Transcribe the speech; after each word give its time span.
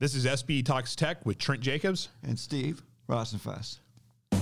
This 0.00 0.16
is 0.16 0.24
SPE 0.40 0.62
Talks 0.64 0.96
Tech 0.96 1.24
with 1.24 1.38
Trent 1.38 1.60
Jacobs 1.60 2.08
and 2.26 2.36
Steve 2.36 2.82
Rassenfoss. 3.08 3.78
All 4.32 4.40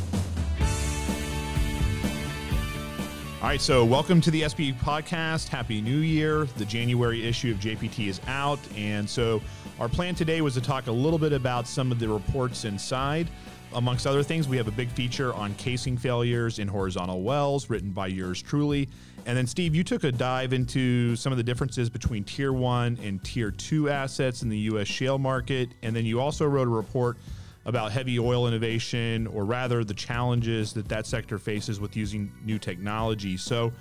right, 3.49 3.61
so 3.61 3.85
welcome 3.85 4.23
to 4.23 4.31
the 4.31 4.49
SPE 4.49 4.73
podcast. 4.81 5.49
Happy 5.49 5.83
New 5.83 5.99
Year. 5.99 6.47
The 6.57 6.65
January 6.65 7.27
issue 7.27 7.51
of 7.51 7.59
JPT 7.59 8.09
is 8.09 8.19
out. 8.29 8.61
And 8.77 9.09
so 9.09 9.43
our 9.79 9.91
plan 9.91 10.15
today 10.15 10.41
was 10.41 10.55
to 10.55 10.63
talk 10.63 10.87
a 10.87 10.93
little 10.93 11.19
bit 11.19 11.35
about 11.35 11.69
some 11.69 11.93
of 11.93 11.99
the 11.99 12.09
reports 12.09 12.65
inside. 12.65 13.29
Amongst 13.75 14.07
other 14.07 14.23
things, 14.23 14.49
we 14.49 14.57
have 14.57 14.69
a 14.69 14.73
big 14.73 14.91
feature 14.91 15.35
on 15.35 15.55
casing 15.57 15.99
failures 15.99 16.61
in 16.61 16.69
horizontal 16.69 17.21
wells 17.21 17.69
written 17.69 17.91
by 17.91 18.07
yours 18.07 18.41
truly. 18.41 18.89
And 19.25 19.37
then, 19.37 19.47
Steve, 19.47 19.75
you 19.75 19.85
took 19.85 20.05
a 20.05 20.11
dive 20.11 20.53
into 20.53 21.15
some 21.17 21.33
of 21.33 21.37
the 21.37 21.45
differences 21.45 21.89
between 21.89 22.25
tier 22.25 22.53
one 22.53 22.99
and 23.03 23.23
tier 23.23 23.51
two 23.51 23.89
assets 23.89 24.43
in 24.43 24.49
the 24.49 24.59
U.S. 24.59 24.89
shale 24.89 25.19
market. 25.19 25.71
And 25.83 25.95
then 25.95 26.05
you 26.05 26.21
also 26.21 26.45
wrote 26.47 26.67
a 26.67 26.71
report 26.71 27.19
about 27.65 27.93
heavy 27.93 28.19
oil 28.19 28.49
innovation, 28.49 29.29
or 29.29 29.45
rather 29.45 29.85
the 29.85 29.95
challenges 29.95 30.73
that 30.73 30.89
that 30.89 31.07
sector 31.07 31.39
faces 31.39 31.79
with 31.79 31.97
using 31.97 32.33
new 32.45 32.59
technology. 32.59 33.37
So, 33.37 33.73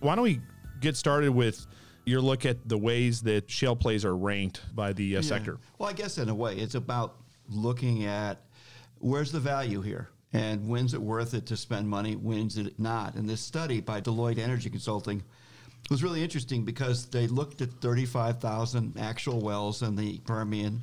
why 0.00 0.14
don't 0.14 0.24
we 0.24 0.40
get 0.80 0.96
started 0.96 1.30
with 1.30 1.66
your 2.06 2.22
look 2.22 2.46
at 2.46 2.66
the 2.66 2.78
ways 2.78 3.20
that 3.22 3.50
shale 3.50 3.76
plays 3.76 4.04
are 4.04 4.16
ranked 4.16 4.62
by 4.74 4.94
the 4.94 5.16
uh, 5.16 5.20
yeah. 5.20 5.28
sector? 5.28 5.58
Well, 5.78 5.90
I 5.90 5.92
guess 5.92 6.16
in 6.16 6.30
a 6.30 6.34
way, 6.34 6.56
it's 6.56 6.74
about 6.74 7.16
looking 7.50 8.06
at 8.06 8.40
where's 9.00 9.32
the 9.32 9.40
value 9.40 9.82
here 9.82 10.08
and 10.36 10.68
when's 10.68 10.94
it 10.94 11.00
worth 11.00 11.34
it 11.34 11.46
to 11.46 11.56
spend 11.56 11.88
money, 11.88 12.14
when's 12.14 12.58
it 12.58 12.78
not. 12.78 13.14
And 13.14 13.28
this 13.28 13.40
study 13.40 13.80
by 13.80 14.00
Deloitte 14.00 14.38
Energy 14.38 14.70
Consulting 14.70 15.22
was 15.90 16.02
really 16.02 16.22
interesting 16.22 16.64
because 16.64 17.06
they 17.06 17.26
looked 17.26 17.62
at 17.62 17.70
35,000 17.80 18.98
actual 18.98 19.40
wells 19.40 19.82
in 19.82 19.96
the 19.96 20.18
Permian 20.20 20.80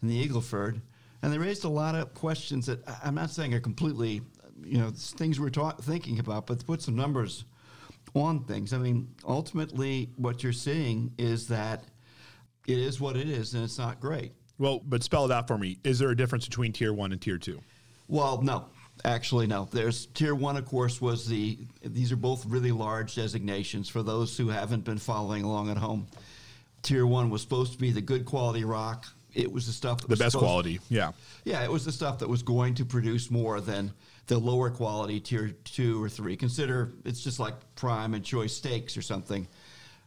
and 0.00 0.10
the 0.10 0.26
Eagleford 0.26 0.80
and 1.22 1.32
they 1.32 1.38
raised 1.38 1.64
a 1.64 1.68
lot 1.68 1.94
of 1.94 2.14
questions 2.14 2.66
that 2.66 2.80
I'm 3.02 3.14
not 3.14 3.30
saying 3.30 3.52
are 3.54 3.60
completely, 3.60 4.22
you 4.64 4.78
know, 4.78 4.90
things 4.90 5.40
we're 5.40 5.50
ta- 5.50 5.72
thinking 5.72 6.18
about, 6.18 6.46
but 6.46 6.64
put 6.64 6.82
some 6.82 6.94
numbers 6.94 7.44
on 8.14 8.44
things. 8.44 8.72
I 8.72 8.78
mean, 8.78 9.08
ultimately, 9.26 10.10
what 10.16 10.42
you're 10.42 10.52
seeing 10.52 11.12
is 11.18 11.48
that 11.48 11.84
it 12.66 12.78
is 12.78 13.00
what 13.00 13.16
it 13.16 13.28
is, 13.28 13.54
and 13.54 13.64
it's 13.64 13.78
not 13.78 14.00
great. 14.00 14.32
Well, 14.58 14.80
but 14.84 15.02
spell 15.02 15.24
it 15.24 15.30
out 15.30 15.48
for 15.48 15.58
me. 15.58 15.78
Is 15.84 15.98
there 15.98 16.10
a 16.10 16.16
difference 16.16 16.46
between 16.46 16.72
tier 16.72 16.92
one 16.92 17.12
and 17.12 17.20
tier 17.20 17.38
two? 17.38 17.60
Well, 18.06 18.40
no. 18.42 18.66
Actually, 19.04 19.46
no. 19.46 19.68
There's 19.70 20.06
tier 20.06 20.34
one, 20.34 20.56
of 20.56 20.66
course, 20.66 21.00
was 21.00 21.28
the. 21.28 21.58
These 21.82 22.10
are 22.12 22.16
both 22.16 22.44
really 22.46 22.72
large 22.72 23.14
designations 23.14 23.88
for 23.88 24.02
those 24.02 24.36
who 24.36 24.48
haven't 24.48 24.84
been 24.84 24.98
following 24.98 25.44
along 25.44 25.70
at 25.70 25.76
home. 25.76 26.06
Tier 26.82 27.06
one 27.06 27.30
was 27.30 27.42
supposed 27.42 27.72
to 27.72 27.78
be 27.78 27.90
the 27.90 28.00
good 28.00 28.24
quality 28.24 28.64
rock, 28.64 29.06
it 29.34 29.52
was 29.52 29.66
the 29.66 29.72
stuff 29.72 30.00
that 30.00 30.08
the 30.08 30.16
best 30.16 30.36
quality. 30.36 30.80
Yeah, 30.88 31.12
yeah, 31.44 31.62
it 31.62 31.70
was 31.70 31.84
the 31.84 31.92
stuff 31.92 32.18
that 32.18 32.28
was 32.28 32.42
going 32.42 32.74
to 32.74 32.84
produce 32.84 33.30
more 33.30 33.60
than 33.60 33.92
the 34.26 34.38
lower 34.38 34.70
quality 34.70 35.20
tier 35.20 35.50
two 35.64 36.02
or 36.02 36.08
three. 36.08 36.36
Consider 36.36 36.92
it's 37.04 37.22
just 37.22 37.38
like 37.38 37.54
prime 37.76 38.14
and 38.14 38.24
choice 38.24 38.54
steaks 38.54 38.96
or 38.96 39.02
something. 39.02 39.46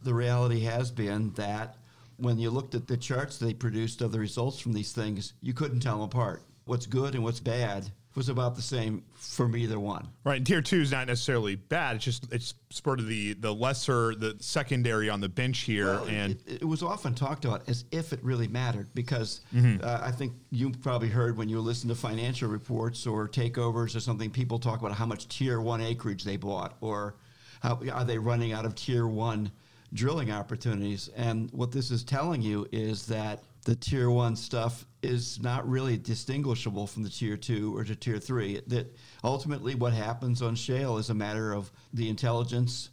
The 0.02 0.12
reality 0.12 0.60
has 0.64 0.90
been 0.90 1.32
that 1.34 1.76
when 2.18 2.38
you 2.38 2.50
looked 2.50 2.74
at 2.74 2.86
the 2.86 2.96
charts 2.96 3.38
they 3.38 3.54
produced 3.54 4.02
of 4.02 4.12
the 4.12 4.18
results 4.18 4.58
from 4.58 4.72
these 4.72 4.92
things, 4.92 5.32
you 5.40 5.54
couldn't 5.54 5.80
tell 5.80 5.96
them 5.96 6.04
apart. 6.04 6.42
What's 6.64 6.86
good 6.86 7.14
and 7.14 7.24
what's 7.24 7.40
bad 7.40 7.90
was 8.14 8.28
about 8.28 8.56
the 8.56 8.62
same 8.62 9.02
from 9.14 9.56
either 9.56 9.80
one. 9.80 10.08
Right, 10.24 10.36
and 10.36 10.46
tier 10.46 10.62
two 10.62 10.80
is 10.80 10.92
not 10.92 11.06
necessarily 11.06 11.56
bad. 11.56 11.96
It's 11.96 12.04
just 12.04 12.32
it's 12.32 12.54
sort 12.70 13.00
of 13.00 13.06
the 13.06 13.34
the 13.34 13.52
lesser, 13.52 14.14
the 14.14 14.36
secondary 14.40 15.08
on 15.08 15.20
the 15.20 15.28
bench 15.28 15.60
here, 15.60 15.86
well, 15.86 16.06
and 16.06 16.32
it, 16.46 16.62
it, 16.62 16.64
was 16.64 16.82
often 16.82 17.14
talked 17.14 17.44
about 17.44 17.68
as 17.68 17.84
if 17.90 18.12
it 18.12 18.22
really 18.22 18.48
mattered 18.48 18.88
because 18.94 19.40
mm-hmm. 19.54 19.82
uh, 19.82 20.00
I 20.02 20.10
think 20.10 20.32
you 20.50 20.70
probably 20.70 21.08
heard 21.08 21.36
when 21.36 21.48
you 21.48 21.60
listen 21.60 21.88
to 21.88 21.94
financial 21.94 22.48
reports 22.48 23.06
or 23.06 23.28
takeovers 23.28 23.96
or 23.96 24.00
something, 24.00 24.30
people 24.30 24.58
talk 24.58 24.80
about 24.80 24.92
how 24.92 25.06
much 25.06 25.28
tier 25.28 25.60
one 25.60 25.80
acreage 25.80 26.24
they 26.24 26.36
bought 26.36 26.76
or 26.80 27.16
how 27.60 27.80
are 27.92 28.04
they 28.04 28.18
running 28.18 28.52
out 28.52 28.64
of 28.64 28.74
tier 28.74 29.06
one 29.06 29.50
drilling 29.94 30.30
opportunities, 30.30 31.08
and 31.16 31.50
what 31.52 31.70
this 31.70 31.90
is 31.90 32.02
telling 32.02 32.42
you 32.42 32.66
is 32.72 33.06
that 33.06 33.42
the 33.64 33.74
tier 33.74 34.10
one 34.10 34.34
stuff 34.34 34.86
is 35.02 35.40
not 35.42 35.68
really 35.68 35.96
distinguishable 35.96 36.86
from 36.86 37.02
the 37.02 37.10
tier 37.10 37.36
two 37.36 37.76
or 37.76 37.84
to 37.84 37.96
tier 37.96 38.18
three. 38.18 38.60
That 38.66 38.96
ultimately 39.24 39.74
what 39.74 39.92
happens 39.92 40.42
on 40.42 40.54
shale 40.54 40.98
is 40.98 41.10
a 41.10 41.14
matter 41.14 41.52
of 41.52 41.70
the 41.92 42.08
intelligence 42.08 42.90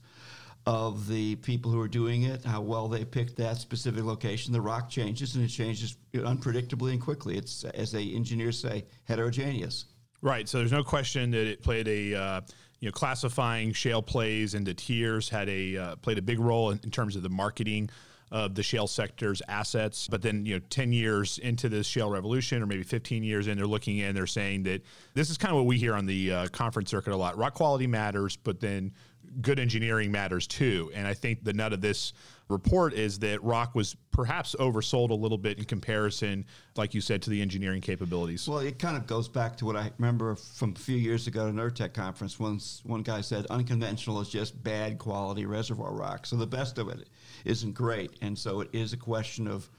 of 0.66 1.08
the 1.08 1.36
people 1.38 1.72
who 1.72 1.80
are 1.80 1.88
doing 1.88 2.24
it, 2.24 2.44
how 2.44 2.62
well 2.62 2.88
they 2.88 3.06
picked 3.06 3.38
that 3.38 3.58
specific 3.58 4.04
location. 4.04 4.54
The 4.54 4.62
rock 4.62 4.90
changes 4.90 5.36
and 5.36 5.46
it 5.46 5.50
changes 5.50 5.98
unpredictably 6.14 6.92
and 6.92 7.02
quickly. 7.02 7.38
It's, 7.38 7.64
as 7.64 7.92
the 7.92 8.16
engineers 8.16 8.60
say, 8.60 8.86
heterogeneous. 9.06 9.86
Right. 10.22 10.50
So 10.50 10.58
there's 10.58 10.72
no 10.72 10.84
question 10.84 11.32
that 11.32 11.48
it 11.48 11.64
played 11.64 11.88
a 11.88 12.14
uh, 12.14 12.42
you 12.80 12.88
know 12.88 12.92
classifying 12.92 13.74
shale 13.74 14.02
plays 14.02 14.54
into 14.54 14.74
tiers 14.74 15.30
had 15.30 15.50
a 15.50 15.78
uh, 15.78 15.96
played 15.98 16.18
a 16.18 16.22
big 16.22 16.40
role 16.40 16.72
in, 16.72 16.80
in 16.84 16.92
terms 16.92 17.16
of 17.16 17.24
the 17.24 17.30
marketing 17.30 17.90
of 18.32 18.56
the 18.56 18.64
shale 18.64 18.88
sector's 18.88 19.42
assets. 19.48 20.08
But 20.08 20.22
then, 20.22 20.46
you 20.46 20.56
know, 20.56 20.62
10 20.70 20.94
years 20.94 21.38
into 21.40 21.70
this 21.70 21.88
shale 21.88 22.10
revolution, 22.10 22.62
or 22.62 22.66
maybe 22.66 22.84
15 22.84 23.24
years 23.24 23.48
in, 23.48 23.58
they're 23.58 23.68
looking 23.68 23.98
in, 23.98 24.16
they're 24.16 24.28
saying 24.28 24.64
that 24.64 24.82
this 25.14 25.30
is 25.30 25.38
kind 25.38 25.52
of 25.52 25.58
what 25.58 25.66
we 25.66 25.78
hear 25.78 25.96
on 25.96 26.06
the 26.06 26.32
uh, 26.32 26.48
conference 26.50 26.90
circuit 26.92 27.14
a 27.14 27.18
lot. 27.18 27.38
Rock 27.38 27.56
quality 27.56 27.88
matters, 27.88 28.38
but 28.38 28.60
then 28.60 28.92
good 29.42 29.60
engineering 29.60 30.12
matters 30.12 30.48
too. 30.48 30.92
And 30.94 31.08
I 31.08 31.14
think 31.14 31.44
the 31.44 31.54
nut 31.54 31.74
of 31.74 31.82
this 31.82 32.14
report 32.50 32.94
is 32.94 33.20
that 33.20 33.44
rock 33.44 33.76
was 33.76 33.96
perhaps 34.12 34.56
oversold 34.60 35.12
a 35.12 35.14
little 35.16 35.38
bit 35.38 35.60
in 35.60 35.66
comparison, 35.66 36.46
like 36.76 36.94
you 36.94 37.02
said, 37.02 37.22
to 37.22 37.30
the 37.30 37.42
engineering 37.42 37.82
capabilities. 37.82 38.48
Well, 38.48 38.60
it 38.60 38.80
kind 38.80 38.98
of 38.98 39.06
goes 39.06 39.28
back 39.28 39.56
to 39.58 39.66
what 39.66 39.76
I 39.76 39.92
remember 39.98 40.36
from 40.36 40.74
a 40.76 40.80
few 40.80 40.98
years 40.98 41.28
ago 41.28 41.44
at 41.44 41.50
an 41.50 41.58
URTeC 41.58 41.94
conference. 41.94 42.40
Once 42.40 42.82
one 42.84 43.04
guy 43.04 43.22
said 43.22 43.46
unconventional 43.48 44.20
is 44.20 44.30
just 44.30 44.62
bad 44.64 44.98
quality 44.98 45.46
reservoir 45.46 45.94
rock. 45.94 46.26
So 46.26 46.36
the 46.36 46.48
best 46.48 46.80
of 46.80 46.90
it 46.90 47.08
isn't 47.46 47.74
great. 47.74 48.12
And 48.22 48.38
so 48.38 48.62
it 48.62 48.70
is 48.74 48.94
a 48.94 48.98
question 48.98 49.48
of 49.48 49.70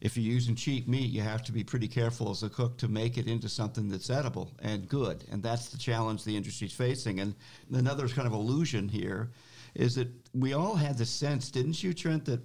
if 0.00 0.16
you're 0.16 0.32
using 0.32 0.54
cheap 0.54 0.86
meat, 0.88 1.10
you 1.10 1.22
have 1.22 1.42
to 1.44 1.52
be 1.52 1.64
pretty 1.64 1.88
careful 1.88 2.30
as 2.30 2.42
a 2.42 2.48
cook 2.48 2.76
to 2.78 2.88
make 2.88 3.18
it 3.18 3.26
into 3.26 3.48
something 3.48 3.88
that's 3.88 4.10
edible 4.10 4.52
and 4.60 4.88
good. 4.88 5.24
And 5.30 5.42
that's 5.42 5.68
the 5.68 5.78
challenge 5.78 6.24
the 6.24 6.36
industry's 6.36 6.72
facing. 6.72 7.20
And 7.20 7.34
another 7.72 8.08
kind 8.08 8.26
of 8.26 8.32
illusion 8.32 8.88
here 8.88 9.30
is 9.74 9.94
that 9.96 10.08
we 10.34 10.52
all 10.52 10.74
had 10.74 10.98
the 10.98 11.06
sense, 11.06 11.50
didn't 11.50 11.82
you, 11.82 11.92
Trent, 11.94 12.24
that 12.26 12.40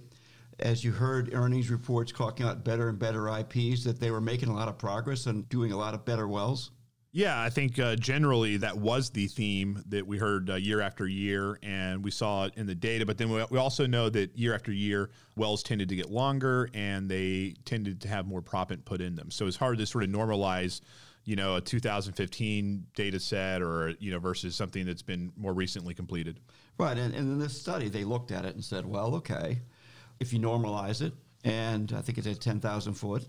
as 0.58 0.84
you 0.84 0.92
heard 0.92 1.34
earnings 1.34 1.70
reports 1.70 2.12
talking 2.12 2.44
about 2.44 2.64
better 2.64 2.88
and 2.88 2.98
better 2.98 3.28
IPs, 3.28 3.84
that 3.84 3.98
they 4.00 4.10
were 4.10 4.20
making 4.20 4.48
a 4.48 4.54
lot 4.54 4.68
of 4.68 4.78
progress 4.78 5.26
and 5.26 5.48
doing 5.48 5.72
a 5.72 5.76
lot 5.76 5.94
of 5.94 6.04
better 6.04 6.28
wells? 6.28 6.70
Yeah, 7.12 7.42
I 7.42 7.50
think 7.50 7.76
uh, 7.80 7.96
generally 7.96 8.56
that 8.58 8.76
was 8.76 9.10
the 9.10 9.26
theme 9.26 9.82
that 9.88 10.06
we 10.06 10.16
heard 10.16 10.48
uh, 10.48 10.54
year 10.54 10.80
after 10.80 11.08
year, 11.08 11.58
and 11.60 12.04
we 12.04 12.12
saw 12.12 12.44
it 12.44 12.54
in 12.56 12.66
the 12.66 12.74
data. 12.74 13.04
But 13.04 13.18
then 13.18 13.30
we, 13.30 13.44
we 13.50 13.58
also 13.58 13.84
know 13.84 14.08
that 14.10 14.38
year 14.38 14.54
after 14.54 14.70
year, 14.70 15.10
wells 15.34 15.64
tended 15.64 15.88
to 15.88 15.96
get 15.96 16.08
longer 16.08 16.70
and 16.72 17.10
they 17.10 17.56
tended 17.64 18.00
to 18.02 18.08
have 18.08 18.28
more 18.28 18.40
proppant 18.40 18.84
put 18.84 19.00
in 19.00 19.16
them. 19.16 19.32
So 19.32 19.48
it's 19.48 19.56
hard 19.56 19.78
to 19.78 19.86
sort 19.86 20.04
of 20.04 20.10
normalize, 20.10 20.82
you 21.24 21.34
know, 21.34 21.56
a 21.56 21.60
2015 21.60 22.86
data 22.94 23.18
set 23.18 23.60
or 23.60 23.94
you 23.98 24.12
know 24.12 24.20
versus 24.20 24.54
something 24.54 24.86
that's 24.86 25.02
been 25.02 25.32
more 25.36 25.52
recently 25.52 25.94
completed. 25.94 26.38
Right, 26.78 26.96
and, 26.96 27.12
and 27.12 27.28
in 27.28 27.38
this 27.40 27.60
study, 27.60 27.88
they 27.88 28.04
looked 28.04 28.30
at 28.30 28.44
it 28.44 28.54
and 28.54 28.64
said, 28.64 28.86
well, 28.86 29.16
okay, 29.16 29.58
if 30.20 30.32
you 30.32 30.38
normalize 30.38 31.02
it, 31.02 31.12
and 31.42 31.92
I 31.92 32.02
think 32.02 32.18
it's 32.18 32.26
at 32.26 32.40
10,000 32.40 32.94
foot 32.94 33.26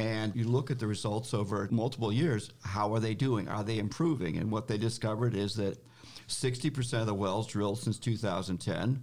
and 0.00 0.34
you 0.36 0.44
look 0.44 0.70
at 0.70 0.78
the 0.78 0.86
results 0.86 1.34
over 1.34 1.66
multiple 1.70 2.12
years, 2.12 2.50
how 2.62 2.94
are 2.94 3.00
they 3.00 3.14
doing? 3.14 3.48
Are 3.48 3.64
they 3.64 3.78
improving? 3.78 4.36
And 4.36 4.50
what 4.50 4.68
they 4.68 4.78
discovered 4.78 5.34
is 5.34 5.54
that 5.56 5.82
60% 6.28 7.00
of 7.00 7.06
the 7.06 7.14
wells 7.14 7.48
drilled 7.48 7.80
since 7.80 7.98
2010 7.98 9.02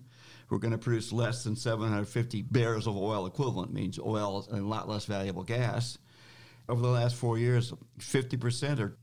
were 0.49 0.59
going 0.59 0.71
to 0.71 0.77
produce 0.77 1.11
less 1.11 1.43
than 1.43 1.55
750 1.55 2.43
barrels 2.43 2.87
of 2.87 2.95
oil 2.95 3.25
equivalent, 3.25 3.73
means 3.73 3.99
oil 3.99 4.47
and 4.51 4.61
a 4.61 4.67
lot 4.67 4.87
less 4.87 5.05
valuable 5.05 5.43
gas. 5.43 5.97
Over 6.69 6.81
the 6.81 6.87
last 6.87 7.15
four 7.15 7.37
years, 7.37 7.73
50% 7.99 8.79
are, 8.79 8.97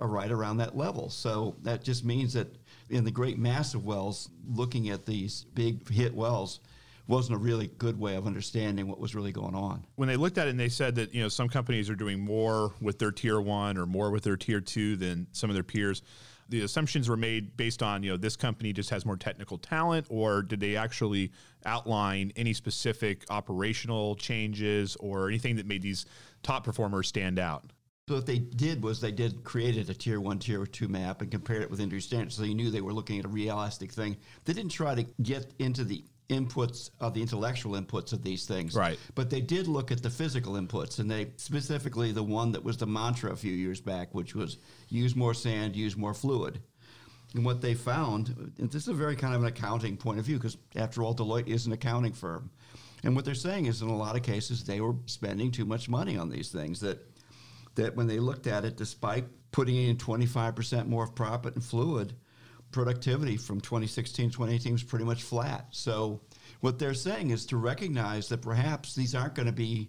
are 0.00 0.08
right 0.08 0.30
around 0.30 0.58
that 0.58 0.76
level. 0.76 1.10
So 1.10 1.56
that 1.62 1.82
just 1.82 2.04
means 2.04 2.32
that 2.32 2.56
in 2.88 3.04
the 3.04 3.10
great 3.10 3.38
mass 3.38 3.74
of 3.74 3.84
wells, 3.84 4.30
looking 4.48 4.88
at 4.88 5.06
these 5.06 5.44
big 5.54 5.88
hit 5.88 6.14
wells, 6.14 6.60
wasn't 7.08 7.36
a 7.36 7.38
really 7.38 7.68
good 7.78 7.98
way 7.98 8.16
of 8.16 8.26
understanding 8.26 8.88
what 8.88 8.98
was 8.98 9.14
really 9.14 9.32
going 9.32 9.54
on. 9.54 9.84
When 9.96 10.08
they 10.08 10.16
looked 10.16 10.38
at 10.38 10.48
it 10.48 10.50
and 10.50 10.60
they 10.60 10.68
said 10.68 10.94
that 10.96 11.14
you 11.14 11.22
know 11.22 11.28
some 11.28 11.48
companies 11.48 11.88
are 11.88 11.94
doing 11.94 12.20
more 12.20 12.72
with 12.80 12.98
their 12.98 13.12
tier 13.12 13.40
one 13.40 13.76
or 13.76 13.86
more 13.86 14.10
with 14.10 14.24
their 14.24 14.36
tier 14.36 14.60
two 14.60 14.96
than 14.96 15.26
some 15.32 15.50
of 15.50 15.54
their 15.54 15.62
peers, 15.62 16.02
the 16.48 16.62
assumptions 16.62 17.08
were 17.08 17.16
made 17.16 17.56
based 17.56 17.82
on 17.82 18.02
you 18.02 18.10
know 18.10 18.16
this 18.16 18.36
company 18.36 18.72
just 18.72 18.90
has 18.90 19.04
more 19.04 19.16
technical 19.16 19.58
talent, 19.58 20.06
or 20.08 20.42
did 20.42 20.60
they 20.60 20.76
actually 20.76 21.32
outline 21.64 22.32
any 22.36 22.52
specific 22.52 23.24
operational 23.30 24.14
changes 24.16 24.96
or 24.96 25.28
anything 25.28 25.56
that 25.56 25.66
made 25.66 25.82
these 25.82 26.06
top 26.42 26.64
performers 26.64 27.08
stand 27.08 27.38
out? 27.38 27.64
So 28.08 28.14
what 28.14 28.26
they 28.26 28.38
did 28.38 28.84
was 28.84 29.00
they 29.00 29.10
did 29.10 29.42
created 29.42 29.90
a 29.90 29.94
tier 29.94 30.20
one, 30.20 30.38
tier 30.38 30.64
two 30.64 30.86
map 30.86 31.22
and 31.22 31.30
compared 31.30 31.62
it 31.62 31.70
with 31.70 31.80
industry 31.80 32.02
standards. 32.02 32.36
So 32.36 32.44
you 32.44 32.54
knew 32.54 32.70
they 32.70 32.80
were 32.80 32.92
looking 32.92 33.18
at 33.18 33.24
a 33.24 33.28
realistic 33.28 33.90
thing. 33.90 34.16
They 34.44 34.52
didn't 34.52 34.70
try 34.70 34.94
to 34.94 35.02
get 35.22 35.52
into 35.58 35.82
the 35.82 36.04
inputs 36.28 36.90
of 37.00 37.14
the 37.14 37.22
intellectual 37.22 37.80
inputs 37.80 38.12
of 38.12 38.22
these 38.22 38.46
things. 38.46 38.74
Right. 38.74 38.98
But 39.14 39.30
they 39.30 39.40
did 39.40 39.68
look 39.68 39.92
at 39.92 40.02
the 40.02 40.10
physical 40.10 40.54
inputs, 40.54 40.98
and 40.98 41.10
they 41.10 41.30
specifically 41.36 42.12
the 42.12 42.22
one 42.22 42.52
that 42.52 42.64
was 42.64 42.76
the 42.76 42.86
mantra 42.86 43.32
a 43.32 43.36
few 43.36 43.52
years 43.52 43.80
back, 43.80 44.14
which 44.14 44.34
was 44.34 44.58
use 44.88 45.14
more 45.14 45.34
sand, 45.34 45.76
use 45.76 45.96
more 45.96 46.14
fluid. 46.14 46.60
And 47.34 47.44
what 47.44 47.60
they 47.60 47.74
found, 47.74 48.52
and 48.58 48.70
this 48.70 48.82
is 48.82 48.88
a 48.88 48.94
very 48.94 49.16
kind 49.16 49.34
of 49.34 49.42
an 49.42 49.48
accounting 49.48 49.96
point 49.96 50.18
of 50.18 50.24
view, 50.24 50.36
because 50.36 50.56
after 50.74 51.02
all, 51.02 51.14
Deloitte 51.14 51.48
is 51.48 51.66
an 51.66 51.72
accounting 51.72 52.12
firm. 52.12 52.50
And 53.02 53.14
what 53.14 53.24
they're 53.24 53.34
saying 53.34 53.66
is, 53.66 53.82
in 53.82 53.88
a 53.88 53.96
lot 53.96 54.16
of 54.16 54.22
cases, 54.22 54.64
they 54.64 54.80
were 54.80 54.94
spending 55.06 55.50
too 55.50 55.64
much 55.64 55.88
money 55.88 56.16
on 56.16 56.30
these 56.30 56.50
things. 56.50 56.80
That 56.80 57.06
that 57.76 57.94
when 57.94 58.06
they 58.06 58.18
looked 58.18 58.46
at 58.46 58.64
it, 58.64 58.76
despite 58.76 59.26
putting 59.52 59.76
in 59.76 59.96
25% 59.96 60.88
more 60.88 61.04
of 61.04 61.14
proppant 61.14 61.54
and 61.54 61.64
fluid, 61.64 62.14
productivity 62.76 63.38
from 63.38 63.58
2016 63.58 64.28
2018 64.28 64.72
was 64.72 64.82
pretty 64.82 65.06
much 65.06 65.22
flat. 65.22 65.66
So 65.70 66.20
what 66.60 66.78
they're 66.78 66.92
saying 66.92 67.30
is 67.30 67.46
to 67.46 67.56
recognize 67.56 68.28
that 68.28 68.42
perhaps 68.42 68.94
these 68.94 69.14
aren't 69.14 69.34
going 69.34 69.46
to 69.46 69.52
be 69.52 69.88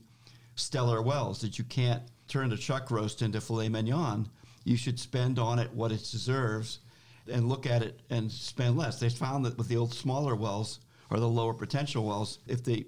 stellar 0.56 1.02
wells, 1.02 1.42
that 1.42 1.58
you 1.58 1.66
can't 1.66 2.02
turn 2.30 2.50
the 2.50 2.56
chuck 2.56 2.90
roast 2.90 3.22
into 3.22 3.42
filet 3.42 3.68
mignon. 3.68 4.30
You 4.64 4.78
should 4.78 5.02
spend 5.02 5.38
on 5.38 5.60
it 5.60 5.74
what 5.74 5.92
it 5.92 6.08
deserves 6.10 6.80
and 7.30 7.50
look 7.50 7.66
at 7.66 7.84
it 7.84 8.00
and 8.10 8.32
spend 8.32 8.78
less. 8.78 9.02
They 9.02 9.10
found 9.10 9.44
that 9.46 9.58
with 9.58 9.68
the 9.68 9.76
old 9.76 9.94
smaller 9.94 10.34
wells 10.34 10.80
or 11.10 11.20
the 11.20 11.28
lower 11.28 11.54
potential 11.54 12.06
wells, 12.06 12.40
if 12.48 12.64
they 12.64 12.86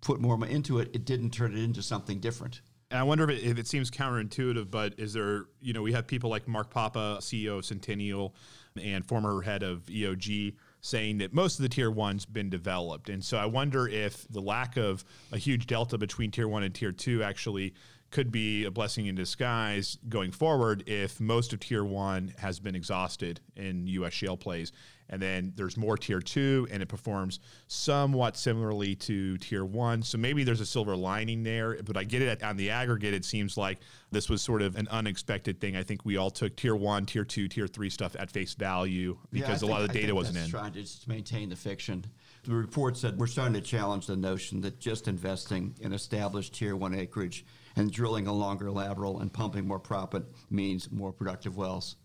put 0.00 0.20
more 0.20 0.38
into 0.46 0.78
it, 0.78 0.90
it 0.92 1.04
didn't 1.04 1.30
turn 1.30 1.56
it 1.56 1.64
into 1.64 1.82
something 1.82 2.20
different. 2.20 2.60
And 2.90 2.98
I 2.98 3.02
wonder 3.04 3.28
if 3.30 3.30
it, 3.30 3.44
if 3.44 3.58
it 3.58 3.66
seems 3.68 3.90
counterintuitive, 3.90 4.70
but 4.70 4.94
is 4.98 5.12
there, 5.12 5.46
you 5.60 5.72
know, 5.72 5.82
we 5.82 5.92
have 5.92 6.06
people 6.06 6.28
like 6.28 6.48
Mark 6.48 6.70
Papa, 6.70 7.18
CEO 7.20 7.58
of 7.58 7.64
Centennial 7.64 8.34
and 8.80 9.06
former 9.06 9.42
head 9.42 9.62
of 9.62 9.82
EOG, 9.86 10.54
saying 10.80 11.18
that 11.18 11.32
most 11.32 11.58
of 11.58 11.62
the 11.62 11.68
tier 11.68 11.90
one's 11.90 12.26
been 12.26 12.50
developed. 12.50 13.08
And 13.08 13.24
so 13.24 13.36
I 13.36 13.46
wonder 13.46 13.86
if 13.86 14.26
the 14.28 14.40
lack 14.40 14.76
of 14.76 15.04
a 15.30 15.38
huge 15.38 15.66
delta 15.66 15.98
between 15.98 16.30
tier 16.30 16.48
one 16.48 16.62
and 16.62 16.74
tier 16.74 16.92
two 16.92 17.22
actually 17.22 17.74
could 18.10 18.32
be 18.32 18.64
a 18.64 18.70
blessing 18.70 19.06
in 19.06 19.14
disguise 19.14 19.96
going 20.08 20.32
forward 20.32 20.82
if 20.88 21.20
most 21.20 21.52
of 21.52 21.60
tier 21.60 21.84
one 21.84 22.34
has 22.38 22.58
been 22.58 22.74
exhausted 22.74 23.40
in 23.56 23.86
U.S. 23.86 24.12
shale 24.12 24.36
plays. 24.36 24.72
And 25.10 25.20
then 25.20 25.52
there's 25.56 25.76
more 25.76 25.98
tier 25.98 26.20
two, 26.20 26.68
and 26.70 26.82
it 26.82 26.86
performs 26.86 27.40
somewhat 27.66 28.36
similarly 28.36 28.94
to 28.94 29.36
tier 29.38 29.64
one. 29.64 30.02
So 30.02 30.16
maybe 30.16 30.44
there's 30.44 30.60
a 30.60 30.66
silver 30.66 30.96
lining 30.96 31.42
there, 31.42 31.82
but 31.82 31.96
I 31.96 32.04
get 32.04 32.22
it 32.22 32.42
on 32.42 32.56
the 32.56 32.70
aggregate. 32.70 33.12
It 33.12 33.24
seems 33.24 33.56
like 33.56 33.80
this 34.12 34.28
was 34.28 34.40
sort 34.40 34.62
of 34.62 34.76
an 34.76 34.86
unexpected 34.88 35.60
thing. 35.60 35.76
I 35.76 35.82
think 35.82 36.04
we 36.04 36.16
all 36.16 36.30
took 36.30 36.56
tier 36.56 36.76
one, 36.76 37.06
tier 37.06 37.24
two, 37.24 37.48
tier 37.48 37.66
three 37.66 37.90
stuff 37.90 38.14
at 38.18 38.30
face 38.30 38.54
value 38.54 39.18
because 39.32 39.62
yeah, 39.62 39.68
a 39.68 39.70
lot 39.70 39.82
of 39.82 39.88
the 39.88 39.94
data 39.94 40.14
wasn't 40.14 40.38
in. 40.38 40.48
Trying 40.48 40.72
to 40.72 40.80
just 40.80 41.08
maintain 41.08 41.48
the 41.48 41.56
fiction. 41.56 42.04
The 42.44 42.54
report 42.54 42.96
said 42.96 43.18
we're 43.18 43.26
starting 43.26 43.54
to 43.54 43.60
challenge 43.60 44.06
the 44.06 44.16
notion 44.16 44.60
that 44.62 44.80
just 44.80 45.08
investing 45.08 45.74
in 45.80 45.92
established 45.92 46.54
tier 46.54 46.76
one 46.76 46.94
acreage 46.94 47.44
and 47.76 47.90
drilling 47.90 48.26
a 48.26 48.32
longer 48.32 48.70
lateral 48.70 49.20
and 49.20 49.32
pumping 49.32 49.66
more 49.66 49.80
proppant 49.80 50.24
means 50.50 50.90
more 50.90 51.12
productive 51.12 51.56
wells. 51.56 51.96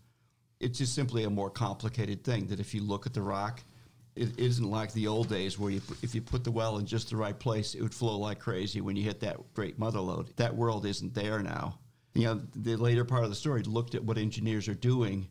It's 0.60 0.78
just 0.78 0.94
simply 0.94 1.24
a 1.24 1.30
more 1.30 1.50
complicated 1.50 2.24
thing 2.24 2.46
that 2.46 2.60
if 2.60 2.74
you 2.74 2.82
look 2.82 3.06
at 3.06 3.14
the 3.14 3.22
rock, 3.22 3.62
it 4.14 4.38
isn't 4.38 4.70
like 4.70 4.92
the 4.94 5.06
old 5.06 5.28
days 5.28 5.58
where 5.58 5.70
you, 5.70 5.82
if 6.02 6.14
you 6.14 6.22
put 6.22 6.42
the 6.42 6.50
well 6.50 6.78
in 6.78 6.86
just 6.86 7.10
the 7.10 7.16
right 7.16 7.38
place, 7.38 7.74
it 7.74 7.82
would 7.82 7.94
flow 7.94 8.18
like 8.18 8.38
crazy 8.38 8.80
when 8.80 8.96
you 8.96 9.04
hit 9.04 9.20
that 9.20 9.36
great 9.52 9.78
mother 9.78 10.00
load. 10.00 10.34
That 10.36 10.56
world 10.56 10.86
isn't 10.86 11.14
there 11.14 11.42
now. 11.42 11.78
You 12.14 12.24
know, 12.24 12.40
the 12.54 12.76
later 12.76 13.04
part 13.04 13.24
of 13.24 13.30
the 13.30 13.36
story 13.36 13.62
looked 13.64 13.94
at 13.94 14.02
what 14.02 14.16
engineers 14.16 14.68
are 14.68 14.74
doing 14.74 15.28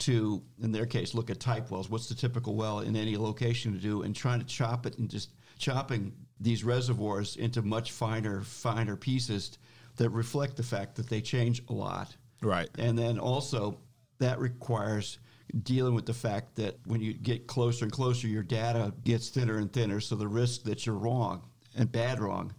to, 0.00 0.42
in 0.62 0.70
their 0.72 0.84
case, 0.84 1.14
look 1.14 1.30
at 1.30 1.40
type 1.40 1.70
wells. 1.70 1.88
What's 1.88 2.10
the 2.10 2.14
typical 2.14 2.54
well 2.54 2.80
in 2.80 2.94
any 2.94 3.16
location 3.16 3.72
to 3.72 3.78
do, 3.78 4.02
and 4.02 4.14
trying 4.14 4.40
to 4.40 4.46
chop 4.46 4.84
it 4.84 4.98
and 4.98 5.08
just 5.08 5.30
chopping 5.58 6.12
these 6.38 6.62
reservoirs 6.62 7.36
into 7.36 7.62
much 7.62 7.92
finer, 7.92 8.42
finer 8.42 8.96
pieces 8.96 9.56
that 9.96 10.10
reflect 10.10 10.58
the 10.58 10.62
fact 10.62 10.96
that 10.96 11.08
they 11.08 11.22
change 11.22 11.62
a 11.70 11.72
lot. 11.72 12.14
Right. 12.42 12.68
And 12.78 12.98
then 12.98 13.18
also 13.18 13.78
that 14.18 14.38
requires 14.38 15.18
dealing 15.62 15.94
with 15.94 16.06
the 16.06 16.14
fact 16.14 16.56
that 16.56 16.76
when 16.86 17.00
you 17.00 17.14
get 17.14 17.46
closer 17.46 17.84
and 17.84 17.92
closer, 17.92 18.26
your 18.26 18.42
data 18.42 18.92
gets 19.04 19.28
thinner 19.28 19.58
and 19.58 19.72
thinner. 19.72 20.00
So 20.00 20.16
the 20.16 20.28
risk 20.28 20.64
that 20.64 20.86
you're 20.86 20.96
wrong 20.96 21.42
and 21.76 21.90
bad 21.90 22.20
wrong 22.20 22.52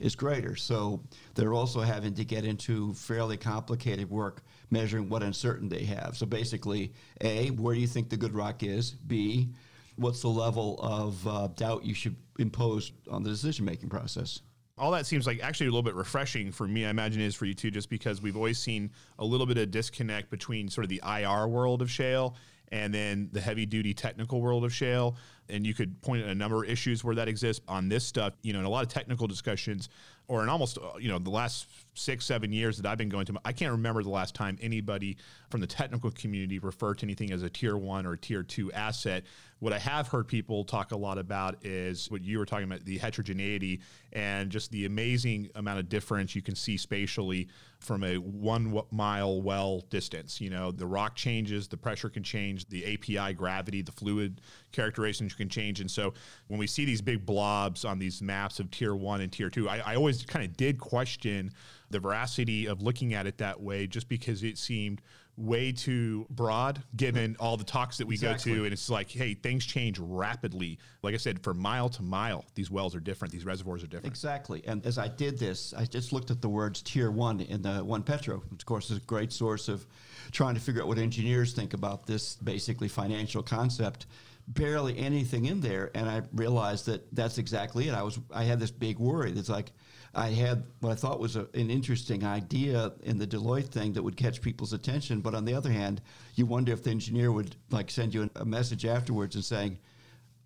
is 0.00 0.16
greater. 0.16 0.56
So 0.56 1.02
they're 1.34 1.54
also 1.54 1.80
having 1.80 2.14
to 2.14 2.24
get 2.24 2.44
into 2.44 2.92
fairly 2.94 3.36
complicated 3.36 4.10
work 4.10 4.42
measuring 4.70 5.08
what 5.08 5.22
uncertainty 5.22 5.78
they 5.78 5.84
have. 5.84 6.16
So 6.16 6.26
basically, 6.26 6.92
A, 7.20 7.50
where 7.50 7.74
do 7.74 7.80
you 7.80 7.86
think 7.86 8.10
the 8.10 8.16
good 8.16 8.34
rock 8.34 8.62
is? 8.62 8.90
B, 8.90 9.50
what's 9.96 10.22
the 10.22 10.28
level 10.28 10.80
of 10.82 11.26
uh, 11.28 11.48
doubt 11.54 11.84
you 11.84 11.94
should 11.94 12.16
impose 12.38 12.92
on 13.10 13.22
the 13.22 13.30
decision 13.30 13.64
making 13.64 13.88
process? 13.88 14.40
All 14.78 14.90
that 14.92 15.06
seems 15.06 15.26
like 15.26 15.40
actually 15.42 15.66
a 15.66 15.70
little 15.70 15.82
bit 15.82 15.94
refreshing 15.94 16.50
for 16.50 16.66
me. 16.66 16.86
I 16.86 16.90
imagine 16.90 17.20
it 17.20 17.26
is 17.26 17.34
for 17.34 17.44
you 17.44 17.54
too, 17.54 17.70
just 17.70 17.90
because 17.90 18.22
we've 18.22 18.36
always 18.36 18.58
seen 18.58 18.90
a 19.18 19.24
little 19.24 19.46
bit 19.46 19.58
of 19.58 19.70
disconnect 19.70 20.30
between 20.30 20.68
sort 20.68 20.84
of 20.84 20.88
the 20.88 21.02
IR 21.06 21.48
world 21.48 21.82
of 21.82 21.90
shale 21.90 22.36
and 22.72 22.92
then 22.92 23.28
the 23.32 23.40
heavy 23.40 23.66
duty 23.66 23.92
technical 23.92 24.40
world 24.40 24.64
of 24.64 24.72
shale. 24.72 25.16
And 25.50 25.66
you 25.66 25.74
could 25.74 26.00
point 26.00 26.22
at 26.22 26.28
a 26.30 26.34
number 26.34 26.64
of 26.64 26.70
issues 26.70 27.04
where 27.04 27.14
that 27.16 27.28
exists 27.28 27.62
on 27.68 27.88
this 27.90 28.04
stuff, 28.04 28.32
you 28.42 28.54
know, 28.54 28.60
in 28.60 28.64
a 28.64 28.70
lot 28.70 28.82
of 28.82 28.88
technical 28.88 29.26
discussions 29.26 29.90
or 30.32 30.42
in 30.42 30.48
almost, 30.48 30.78
uh, 30.78 30.96
you 30.98 31.08
know, 31.08 31.18
the 31.18 31.28
last 31.28 31.66
six, 31.92 32.24
seven 32.24 32.54
years 32.54 32.78
that 32.78 32.86
I've 32.86 32.96
been 32.96 33.10
going 33.10 33.26
to, 33.26 33.34
I 33.44 33.52
can't 33.52 33.72
remember 33.72 34.02
the 34.02 34.08
last 34.08 34.34
time 34.34 34.56
anybody 34.62 35.18
from 35.50 35.60
the 35.60 35.66
technical 35.66 36.10
community 36.10 36.58
referred 36.58 36.96
to 37.00 37.04
anything 37.04 37.32
as 37.32 37.42
a 37.42 37.50
tier 37.50 37.76
one 37.76 38.06
or 38.06 38.16
tier 38.16 38.42
two 38.42 38.72
asset. 38.72 39.24
What 39.58 39.74
I 39.74 39.78
have 39.78 40.08
heard 40.08 40.26
people 40.26 40.64
talk 40.64 40.92
a 40.92 40.96
lot 40.96 41.18
about 41.18 41.66
is 41.66 42.10
what 42.10 42.24
you 42.24 42.38
were 42.38 42.46
talking 42.46 42.64
about 42.64 42.82
the 42.86 42.96
heterogeneity 42.96 43.82
and 44.14 44.50
just 44.50 44.70
the 44.70 44.86
amazing 44.86 45.50
amount 45.54 45.80
of 45.80 45.90
difference 45.90 46.34
you 46.34 46.40
can 46.40 46.54
see 46.54 46.78
spatially 46.78 47.48
from 47.78 48.02
a 48.02 48.16
one 48.16 48.80
mile 48.90 49.42
well 49.42 49.82
distance. 49.90 50.40
You 50.40 50.48
know, 50.48 50.72
the 50.72 50.86
rock 50.86 51.14
changes, 51.14 51.68
the 51.68 51.76
pressure 51.76 52.08
can 52.08 52.22
change, 52.22 52.66
the 52.70 52.94
API 52.94 53.34
gravity, 53.34 53.82
the 53.82 53.92
fluid 53.92 54.40
characterizations 54.72 55.32
you 55.32 55.36
can 55.36 55.48
change. 55.48 55.80
And 55.80 55.90
so 55.90 56.14
when 56.48 56.58
we 56.58 56.66
see 56.66 56.84
these 56.84 57.00
big 57.00 57.24
blobs 57.24 57.84
on 57.84 57.98
these 57.98 58.22
maps 58.22 58.60
of 58.60 58.70
tier 58.70 58.94
one 58.94 59.20
and 59.20 59.30
tier 59.30 59.50
two, 59.50 59.68
I, 59.68 59.82
I 59.84 59.96
always 59.96 60.24
kind 60.24 60.44
of 60.44 60.56
did 60.56 60.78
question 60.78 61.52
the 61.90 62.00
veracity 62.00 62.66
of 62.66 62.82
looking 62.82 63.14
at 63.14 63.26
it 63.26 63.38
that 63.38 63.60
way 63.60 63.86
just 63.86 64.08
because 64.08 64.42
it 64.42 64.58
seemed 64.58 65.02
way 65.36 65.72
too 65.72 66.26
broad 66.28 66.82
given 66.94 67.36
all 67.40 67.56
the 67.56 67.64
talks 67.64 67.96
that 67.96 68.06
we 68.06 68.14
exactly. 68.14 68.52
go 68.52 68.58
to. 68.58 68.64
And 68.64 68.72
it's 68.72 68.90
like 68.90 69.10
hey 69.10 69.34
things 69.34 69.64
change 69.64 69.98
rapidly. 69.98 70.78
Like 71.02 71.14
i 71.14 71.16
said 71.16 71.42
from 71.42 71.58
mile 71.58 71.88
to 71.90 72.02
mile 72.02 72.44
these 72.54 72.70
wells 72.70 72.94
are 72.94 73.00
different 73.00 73.32
these 73.32 73.44
reservoirs 73.44 73.82
are 73.82 73.86
different. 73.86 74.12
Exactly. 74.12 74.62
And 74.66 74.84
as 74.84 74.98
i 74.98 75.08
did 75.08 75.38
this 75.38 75.72
i 75.74 75.84
just 75.84 76.12
looked 76.12 76.30
at 76.30 76.42
the 76.42 76.48
words 76.48 76.82
tier 76.82 77.10
one 77.10 77.40
in 77.40 77.62
the 77.62 77.84
OnePetro 77.84 78.42
which 78.50 78.62
of 78.62 78.66
course 78.66 78.90
is 78.90 78.98
a 78.98 79.00
great 79.00 79.32
source 79.32 79.68
of 79.68 79.86
trying 80.32 80.54
to 80.54 80.60
figure 80.60 80.82
out 80.82 80.88
what 80.88 80.98
engineers 80.98 81.52
think 81.54 81.72
about 81.72 82.06
this 82.06 82.36
basically 82.36 82.88
financial 82.88 83.42
concept 83.42 84.06
barely 84.48 84.98
anything 84.98 85.44
in 85.44 85.60
there 85.60 85.90
and 85.94 86.08
i 86.08 86.20
realized 86.32 86.86
that 86.86 87.14
that's 87.14 87.38
exactly 87.38 87.88
it 87.88 87.94
i 87.94 88.02
was 88.02 88.18
i 88.32 88.42
had 88.44 88.58
this 88.58 88.70
big 88.70 88.98
worry 88.98 89.30
It's 89.32 89.48
like 89.48 89.72
I 90.14 90.28
had 90.28 90.64
what 90.80 90.92
I 90.92 90.94
thought 90.94 91.20
was 91.20 91.36
a, 91.36 91.48
an 91.54 91.70
interesting 91.70 92.24
idea 92.24 92.92
in 93.02 93.18
the 93.18 93.26
Deloitte 93.26 93.68
thing 93.68 93.94
that 93.94 94.02
would 94.02 94.16
catch 94.16 94.42
people's 94.42 94.72
attention. 94.72 95.20
But 95.20 95.34
on 95.34 95.44
the 95.44 95.54
other 95.54 95.70
hand, 95.70 96.02
you 96.34 96.44
wonder 96.44 96.72
if 96.72 96.82
the 96.82 96.90
engineer 96.90 97.32
would 97.32 97.56
like 97.70 97.90
send 97.90 98.12
you 98.12 98.28
a 98.36 98.44
message 98.44 98.84
afterwards 98.84 99.36
and 99.36 99.44
saying, 99.44 99.78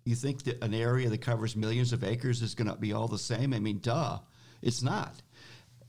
"You 0.05 0.15
think 0.15 0.43
that 0.43 0.63
an 0.63 0.73
area 0.73 1.09
that 1.09 1.21
covers 1.21 1.55
millions 1.55 1.91
of 1.91 2.03
acres 2.03 2.41
is 2.41 2.55
going 2.55 2.69
to 2.69 2.77
be 2.77 2.93
all 2.93 3.09
the 3.09 3.17
same?" 3.17 3.53
I 3.53 3.59
mean, 3.59 3.79
duh, 3.79 4.19
it's 4.61 4.81
not. 4.81 5.21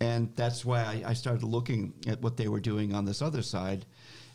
And 0.01 0.35
that's 0.35 0.65
why 0.65 0.81
I, 0.81 1.11
I 1.11 1.13
started 1.13 1.45
looking 1.45 1.95
at 2.07 2.21
what 2.21 2.37
they 2.37 2.49
were 2.49 2.61
doing 2.61 2.95
on 2.95 3.05
this 3.05 3.23
other 3.23 3.43
side 3.43 3.87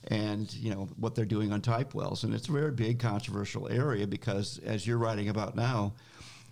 and 0.07 0.53
you 0.53 0.69
know 0.69 0.89
what 0.98 1.15
they're 1.15 1.25
doing 1.25 1.53
on 1.53 1.62
type 1.62 1.93
wells 1.93 2.24
and 2.24 2.33
it's 2.33 2.50
a 2.50 2.51
very 2.51 2.72
big 2.72 3.00
controversial 3.00 3.69
area 3.69 4.05
because 4.05 4.60
as 4.65 4.86
you're 4.86 4.98
writing 4.98 5.29
about 5.29 5.55
now 5.55 5.93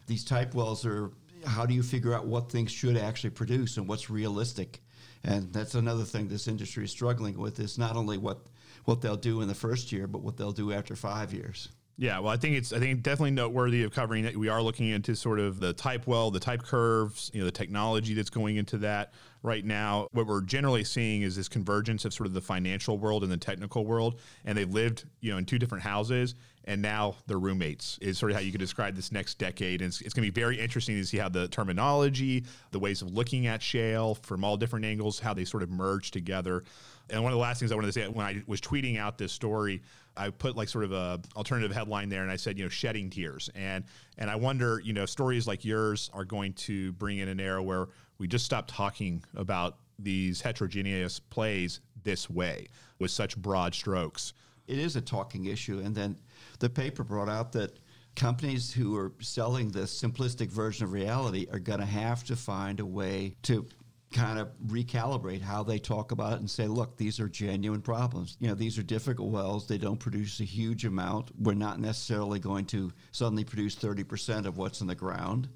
these 0.07 0.23
type 0.23 0.53
wells 0.53 0.85
are 0.85 1.11
how 1.45 1.65
do 1.65 1.73
you 1.73 1.83
figure 1.83 2.13
out 2.13 2.25
what 2.25 2.51
things 2.51 2.71
should 2.71 2.97
actually 2.97 3.29
produce 3.29 3.77
and 3.77 3.87
what's 3.87 4.09
realistic? 4.09 4.81
And 5.23 5.51
that's 5.53 5.75
another 5.75 6.03
thing 6.03 6.27
this 6.27 6.47
industry 6.47 6.83
is 6.83 6.91
struggling 6.91 7.37
with 7.37 7.59
is 7.59 7.77
not 7.77 7.95
only 7.95 8.17
what 8.17 8.39
what 8.85 9.01
they'll 9.01 9.15
do 9.15 9.41
in 9.41 9.47
the 9.47 9.53
first 9.53 9.91
year, 9.91 10.07
but 10.07 10.23
what 10.23 10.37
they'll 10.37 10.51
do 10.51 10.71
after 10.71 10.95
five 10.95 11.33
years. 11.33 11.69
Yeah, 12.01 12.17
well, 12.17 12.33
I 12.33 12.37
think 12.37 12.55
it's 12.55 12.73
I 12.73 12.79
think 12.79 13.03
definitely 13.03 13.29
noteworthy 13.29 13.83
of 13.83 13.93
covering 13.93 14.25
it. 14.25 14.35
We 14.35 14.49
are 14.49 14.59
looking 14.59 14.87
into 14.89 15.15
sort 15.15 15.39
of 15.39 15.59
the 15.59 15.71
type 15.71 16.07
well, 16.07 16.31
the 16.31 16.39
type 16.39 16.63
curves, 16.63 17.29
you 17.31 17.41
know, 17.41 17.45
the 17.45 17.51
technology 17.51 18.15
that's 18.15 18.31
going 18.31 18.55
into 18.55 18.79
that 18.79 19.13
right 19.43 19.63
now. 19.63 20.07
What 20.11 20.25
we're 20.25 20.41
generally 20.41 20.83
seeing 20.83 21.21
is 21.21 21.35
this 21.35 21.47
convergence 21.47 22.03
of 22.03 22.11
sort 22.11 22.25
of 22.25 22.33
the 22.33 22.41
financial 22.41 22.97
world 22.97 23.21
and 23.21 23.31
the 23.31 23.37
technical 23.37 23.85
world, 23.85 24.19
and 24.45 24.57
they've 24.57 24.67
lived, 24.67 25.05
you 25.19 25.31
know, 25.31 25.37
in 25.37 25.45
two 25.45 25.59
different 25.59 25.83
houses, 25.83 26.33
and 26.65 26.81
now 26.81 27.17
they're 27.27 27.37
roommates. 27.37 27.99
Is 28.01 28.17
sort 28.17 28.31
of 28.31 28.35
how 28.35 28.41
you 28.41 28.51
could 28.51 28.61
describe 28.61 28.95
this 28.95 29.11
next 29.11 29.37
decade. 29.37 29.81
And 29.81 29.89
it's, 29.89 30.01
it's 30.01 30.15
going 30.15 30.25
to 30.25 30.31
be 30.31 30.41
very 30.41 30.59
interesting 30.59 30.95
to 30.95 31.05
see 31.05 31.17
how 31.17 31.29
the 31.29 31.49
terminology, 31.49 32.45
the 32.71 32.79
ways 32.79 33.03
of 33.03 33.13
looking 33.13 33.45
at 33.45 33.61
shale 33.61 34.15
from 34.15 34.43
all 34.43 34.57
different 34.57 34.85
angles, 34.85 35.19
how 35.19 35.35
they 35.35 35.45
sort 35.45 35.61
of 35.61 35.69
merge 35.69 36.09
together. 36.09 36.63
And 37.11 37.21
one 37.21 37.31
of 37.31 37.35
the 37.35 37.41
last 37.41 37.59
things 37.59 37.71
I 37.71 37.75
wanted 37.75 37.87
to 37.87 37.93
say 37.93 38.07
when 38.07 38.25
I 38.25 38.41
was 38.47 38.59
tweeting 38.59 38.97
out 38.97 39.19
this 39.19 39.31
story, 39.31 39.83
I 40.17 40.29
put 40.29 40.55
like 40.55 40.69
sort 40.69 40.83
of 40.83 40.91
a 40.91 41.21
alternative 41.35 41.71
headline 41.71 42.09
there, 42.09 42.21
and 42.21 42.31
I 42.31 42.35
said, 42.35 42.57
you 42.57 42.65
know, 42.65 42.69
shedding 42.69 43.09
tears. 43.09 43.49
And 43.55 43.83
and 44.17 44.29
I 44.29 44.35
wonder, 44.35 44.81
you 44.83 44.93
know, 44.93 45.05
stories 45.05 45.47
like 45.47 45.63
yours 45.65 46.09
are 46.13 46.25
going 46.25 46.53
to 46.53 46.91
bring 46.93 47.19
in 47.19 47.27
an 47.27 47.39
era 47.39 47.61
where 47.61 47.87
we 48.17 48.27
just 48.27 48.45
stop 48.45 48.65
talking 48.67 49.23
about 49.35 49.77
these 49.97 50.41
heterogeneous 50.41 51.19
plays 51.19 51.79
this 52.03 52.29
way 52.29 52.67
with 52.99 53.11
such 53.11 53.37
broad 53.37 53.73
strokes. 53.73 54.33
It 54.67 54.79
is 54.79 54.95
a 54.95 55.01
talking 55.01 55.45
issue, 55.45 55.79
and 55.79 55.95
then 55.95 56.17
the 56.59 56.69
paper 56.69 57.03
brought 57.03 57.29
out 57.29 57.51
that 57.53 57.79
companies 58.15 58.73
who 58.73 58.95
are 58.97 59.13
selling 59.19 59.69
the 59.69 59.81
simplistic 59.81 60.49
version 60.49 60.85
of 60.85 60.91
reality 60.91 61.47
are 61.51 61.59
going 61.59 61.79
to 61.79 61.85
have 61.85 62.23
to 62.25 62.35
find 62.35 62.79
a 62.79 62.85
way 62.85 63.35
to 63.43 63.65
kind 64.11 64.39
of 64.39 64.49
recalibrate 64.67 65.41
how 65.41 65.63
they 65.63 65.79
talk 65.79 66.11
about 66.11 66.33
it 66.33 66.39
and 66.39 66.49
say, 66.49 66.67
look, 66.67 66.97
these 66.97 67.19
are 67.19 67.29
genuine 67.29 67.81
problems. 67.81 68.37
You 68.39 68.49
know, 68.49 68.55
these 68.55 68.77
are 68.77 68.83
difficult 68.83 69.31
wells. 69.31 69.67
They 69.67 69.77
don't 69.77 69.99
produce 69.99 70.39
a 70.39 70.43
huge 70.43 70.85
amount. 70.85 71.31
We're 71.39 71.53
not 71.53 71.79
necessarily 71.79 72.39
going 72.39 72.65
to 72.67 72.91
suddenly 73.11 73.43
produce 73.43 73.75
30% 73.75 74.45
of 74.45 74.57
what's 74.57 74.81
in 74.81 74.87
the 74.87 74.95
ground. 74.95 75.49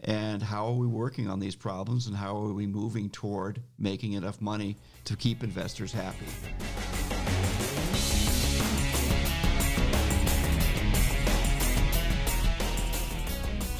And 0.00 0.42
how 0.42 0.66
are 0.66 0.74
we 0.74 0.86
working 0.86 1.28
on 1.28 1.40
these 1.40 1.56
problems 1.56 2.06
and 2.06 2.16
how 2.16 2.36
are 2.36 2.52
we 2.52 2.66
moving 2.66 3.08
toward 3.10 3.62
making 3.78 4.12
enough 4.12 4.40
money 4.40 4.76
to 5.04 5.16
keep 5.16 5.42
investors 5.42 5.92
happy? 5.92 6.26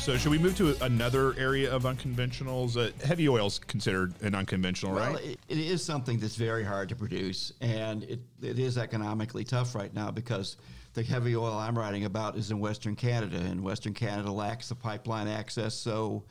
So, 0.06 0.16
should 0.16 0.30
we 0.30 0.38
move 0.38 0.56
to 0.58 0.72
another 0.84 1.34
area 1.36 1.68
of 1.68 1.82
unconventionals? 1.82 2.76
Uh, 2.76 2.92
heavy 3.04 3.28
oil 3.28 3.48
is 3.48 3.58
considered 3.58 4.14
an 4.22 4.36
unconventional, 4.36 4.94
well, 4.94 5.14
right? 5.14 5.25
It, 5.25 5.40
it 5.48 5.58
is 5.58 5.84
something 5.84 6.20
that's 6.20 6.36
very 6.36 6.62
hard 6.62 6.88
to 6.90 6.94
produce, 6.94 7.52
and 7.60 8.04
it, 8.04 8.20
it 8.40 8.60
is 8.60 8.78
economically 8.78 9.42
tough 9.42 9.75
right 9.75 9.92
now 9.92 10.12
because 10.12 10.58
the 10.94 11.02
heavy 11.02 11.34
oil 11.34 11.54
I'm 11.54 11.76
writing 11.76 12.04
about 12.04 12.36
is 12.36 12.52
in 12.52 12.60
Western 12.60 12.94
Canada, 12.94 13.38
and 13.38 13.64
Western 13.64 13.94
Canada 13.94 14.30
lacks 14.30 14.68
the 14.68 14.76
pipeline 14.76 15.26
access. 15.26 15.75
So, 15.75 16.22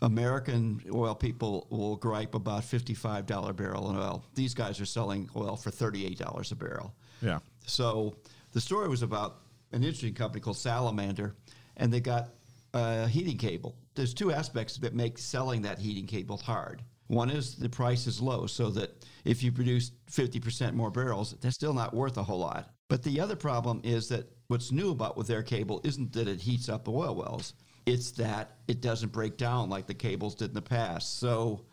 American 0.00 0.80
oil 0.90 1.14
people 1.14 1.66
will 1.68 1.96
gripe 1.96 2.34
about 2.34 2.62
$55 2.62 3.50
a 3.50 3.52
barrel 3.52 3.90
in 3.90 3.96
oil. 3.96 4.24
These 4.34 4.54
guys 4.54 4.80
are 4.80 4.86
selling 4.86 5.28
oil 5.36 5.56
for 5.56 5.70
$38 5.70 6.52
a 6.52 6.54
barrel. 6.54 6.94
Yeah. 7.20 7.40
So, 7.66 8.16
the 8.52 8.62
story 8.62 8.88
was 8.88 9.02
about 9.02 9.42
an 9.72 9.82
interesting 9.82 10.14
company 10.14 10.40
called 10.40 10.56
Salamander, 10.56 11.34
and 11.76 11.92
they 11.92 12.00
got 12.00 12.30
a 12.74 13.08
heating 13.08 13.36
cable. 13.36 13.76
There's 13.94 14.14
two 14.14 14.32
aspects 14.32 14.76
that 14.78 14.94
make 14.94 15.18
selling 15.18 15.62
that 15.62 15.78
heating 15.78 16.06
cable 16.06 16.36
hard. 16.36 16.82
One 17.08 17.30
is 17.30 17.54
the 17.54 17.68
price 17.68 18.06
is 18.06 18.20
low, 18.20 18.46
so 18.46 18.68
that 18.70 19.06
if 19.24 19.42
you 19.42 19.50
produce 19.50 19.92
50% 20.10 20.74
more 20.74 20.90
barrels, 20.90 21.34
that's 21.40 21.54
still 21.54 21.72
not 21.72 21.94
worth 21.94 22.18
a 22.18 22.22
whole 22.22 22.40
lot. 22.40 22.70
But 22.88 23.02
the 23.02 23.20
other 23.20 23.36
problem 23.36 23.80
is 23.82 24.08
that 24.08 24.30
what's 24.48 24.72
new 24.72 24.90
about 24.90 25.16
with 25.16 25.26
their 25.26 25.42
cable 25.42 25.80
isn't 25.84 26.12
that 26.12 26.28
it 26.28 26.40
heats 26.40 26.68
up 26.68 26.88
oil 26.88 27.14
wells, 27.14 27.54
it's 27.86 28.10
that 28.12 28.58
it 28.68 28.82
doesn't 28.82 29.12
break 29.12 29.38
down 29.38 29.70
like 29.70 29.86
the 29.86 29.94
cables 29.94 30.34
did 30.34 30.50
in 30.50 30.54
the 30.54 30.62
past. 30.62 31.18
So 31.18 31.64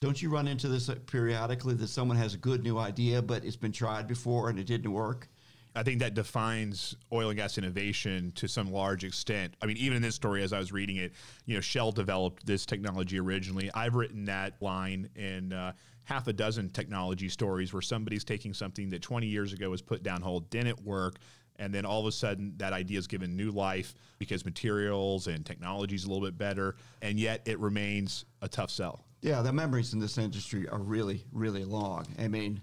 don't 0.00 0.20
you 0.20 0.28
run 0.28 0.46
into 0.46 0.68
this 0.68 0.90
periodically 1.06 1.74
that 1.74 1.88
someone 1.88 2.18
has 2.18 2.34
a 2.34 2.38
good 2.38 2.62
new 2.62 2.76
idea, 2.76 3.22
but 3.22 3.44
it's 3.44 3.56
been 3.56 3.72
tried 3.72 4.06
before 4.06 4.50
and 4.50 4.58
it 4.58 4.66
didn't 4.66 4.92
work? 4.92 5.28
I 5.76 5.82
think 5.82 6.00
that 6.00 6.14
defines 6.14 6.96
oil 7.12 7.30
and 7.30 7.36
gas 7.36 7.58
innovation 7.58 8.32
to 8.36 8.46
some 8.46 8.70
large 8.70 9.02
extent. 9.02 9.56
I 9.60 9.66
mean, 9.66 9.76
even 9.76 9.96
in 9.96 10.02
this 10.02 10.14
story, 10.14 10.42
as 10.42 10.52
I 10.52 10.58
was 10.58 10.72
reading 10.72 10.96
it, 10.96 11.12
you 11.46 11.54
know, 11.54 11.60
Shell 11.60 11.92
developed 11.92 12.46
this 12.46 12.64
technology 12.64 13.18
originally. 13.18 13.70
I've 13.74 13.96
written 13.96 14.24
that 14.26 14.54
line 14.62 15.08
in 15.16 15.52
uh, 15.52 15.72
half 16.04 16.28
a 16.28 16.32
dozen 16.32 16.70
technology 16.70 17.28
stories 17.28 17.72
where 17.72 17.82
somebody's 17.82 18.24
taking 18.24 18.54
something 18.54 18.88
that 18.90 19.02
20 19.02 19.26
years 19.26 19.52
ago 19.52 19.70
was 19.70 19.82
put 19.82 20.04
down 20.04 20.22
hold, 20.22 20.48
didn't 20.50 20.80
work, 20.84 21.16
and 21.56 21.74
then 21.74 21.84
all 21.84 22.00
of 22.00 22.06
a 22.06 22.12
sudden 22.12 22.52
that 22.58 22.72
idea 22.72 22.98
is 22.98 23.06
given 23.06 23.36
new 23.36 23.50
life 23.50 23.94
because 24.18 24.44
materials 24.44 25.26
and 25.26 25.44
technology 25.44 25.96
is 25.96 26.04
a 26.04 26.08
little 26.08 26.24
bit 26.24 26.38
better, 26.38 26.76
and 27.02 27.18
yet 27.18 27.42
it 27.46 27.58
remains 27.58 28.24
a 28.42 28.48
tough 28.48 28.70
sell. 28.70 29.04
Yeah, 29.22 29.40
the 29.42 29.52
memories 29.52 29.94
in 29.94 30.00
this 30.00 30.18
industry 30.18 30.68
are 30.68 30.80
really, 30.80 31.24
really 31.32 31.64
long. 31.64 32.06
I 32.18 32.28
mean, 32.28 32.60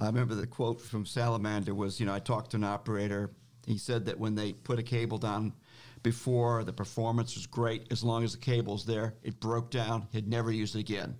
I 0.00 0.06
remember 0.06 0.34
the 0.34 0.46
quote 0.46 0.80
from 0.80 1.04
Salamander 1.04 1.74
was, 1.74 1.98
you 1.98 2.06
know, 2.06 2.14
I 2.14 2.20
talked 2.20 2.52
to 2.52 2.56
an 2.56 2.64
operator. 2.64 3.32
He 3.66 3.78
said 3.78 4.06
that 4.06 4.18
when 4.18 4.34
they 4.34 4.52
put 4.52 4.78
a 4.78 4.82
cable 4.82 5.18
down 5.18 5.54
before, 6.02 6.62
the 6.62 6.72
performance 6.72 7.34
was 7.34 7.46
great 7.46 7.90
as 7.90 8.04
long 8.04 8.22
as 8.22 8.32
the 8.32 8.38
cable's 8.38 8.86
there. 8.86 9.14
It 9.22 9.40
broke 9.40 9.70
down. 9.70 10.06
He'd 10.12 10.28
never 10.28 10.52
use 10.52 10.74
it 10.74 10.80
again. 10.80 11.16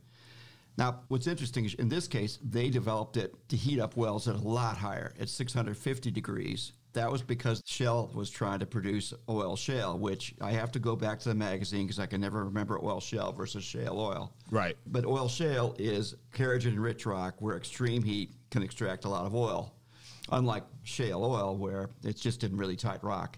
Now, 0.79 1.01
what's 1.09 1.27
interesting 1.27 1.65
is 1.65 1.75
in 1.75 1.89
this 1.89 2.07
case, 2.07 2.39
they 2.41 2.71
developed 2.71 3.17
it 3.17 3.35
to 3.49 3.57
heat 3.57 3.81
up 3.81 3.97
wells 3.97 4.29
at 4.29 4.37
a 4.37 4.39
lot 4.39 4.79
higher, 4.79 5.13
at 5.19 5.29
650 5.29 6.13
degrees. 6.13 6.73
That 6.93 7.11
was 7.11 7.21
because 7.21 7.61
Shell 7.67 8.13
was 8.15 8.31
trying 8.31 8.61
to 8.61 8.67
produce 8.67 9.13
oil 9.29 9.57
shale, 9.57 9.99
which 9.99 10.35
I 10.41 10.53
have 10.53 10.71
to 10.73 10.79
go 10.79 10.95
back 10.95 11.19
to 11.21 11.31
the 11.31 11.35
magazine 11.35 11.87
because 11.87 11.99
I 11.99 12.07
can 12.07 12.21
never 12.21 12.45
remember 12.45 12.79
oil 12.83 13.01
shale 13.01 13.33
versus 13.33 13.65
shale 13.65 13.99
oil. 13.99 14.33
Right. 14.53 14.77
But 14.87 15.05
oil 15.05 15.29
shale 15.29 15.75
is 15.81 16.15
kerogen 16.33 16.79
rich 16.79 17.07
rock 17.07 17.35
where 17.41 17.57
extreme 17.57 18.05
heat 18.05 18.33
can 18.53 18.63
extract 18.63 19.05
a 19.05 19.09
lot 19.09 19.27
of 19.27 19.35
oil, 19.35 19.75
unlike 20.31 20.63
shale 20.85 21.25
oil 21.25 21.57
where 21.57 21.91
it's 22.05 22.21
just 22.21 22.45
in 22.45 22.57
really 22.57 22.77
tight 22.77 23.03
rock. 23.03 23.37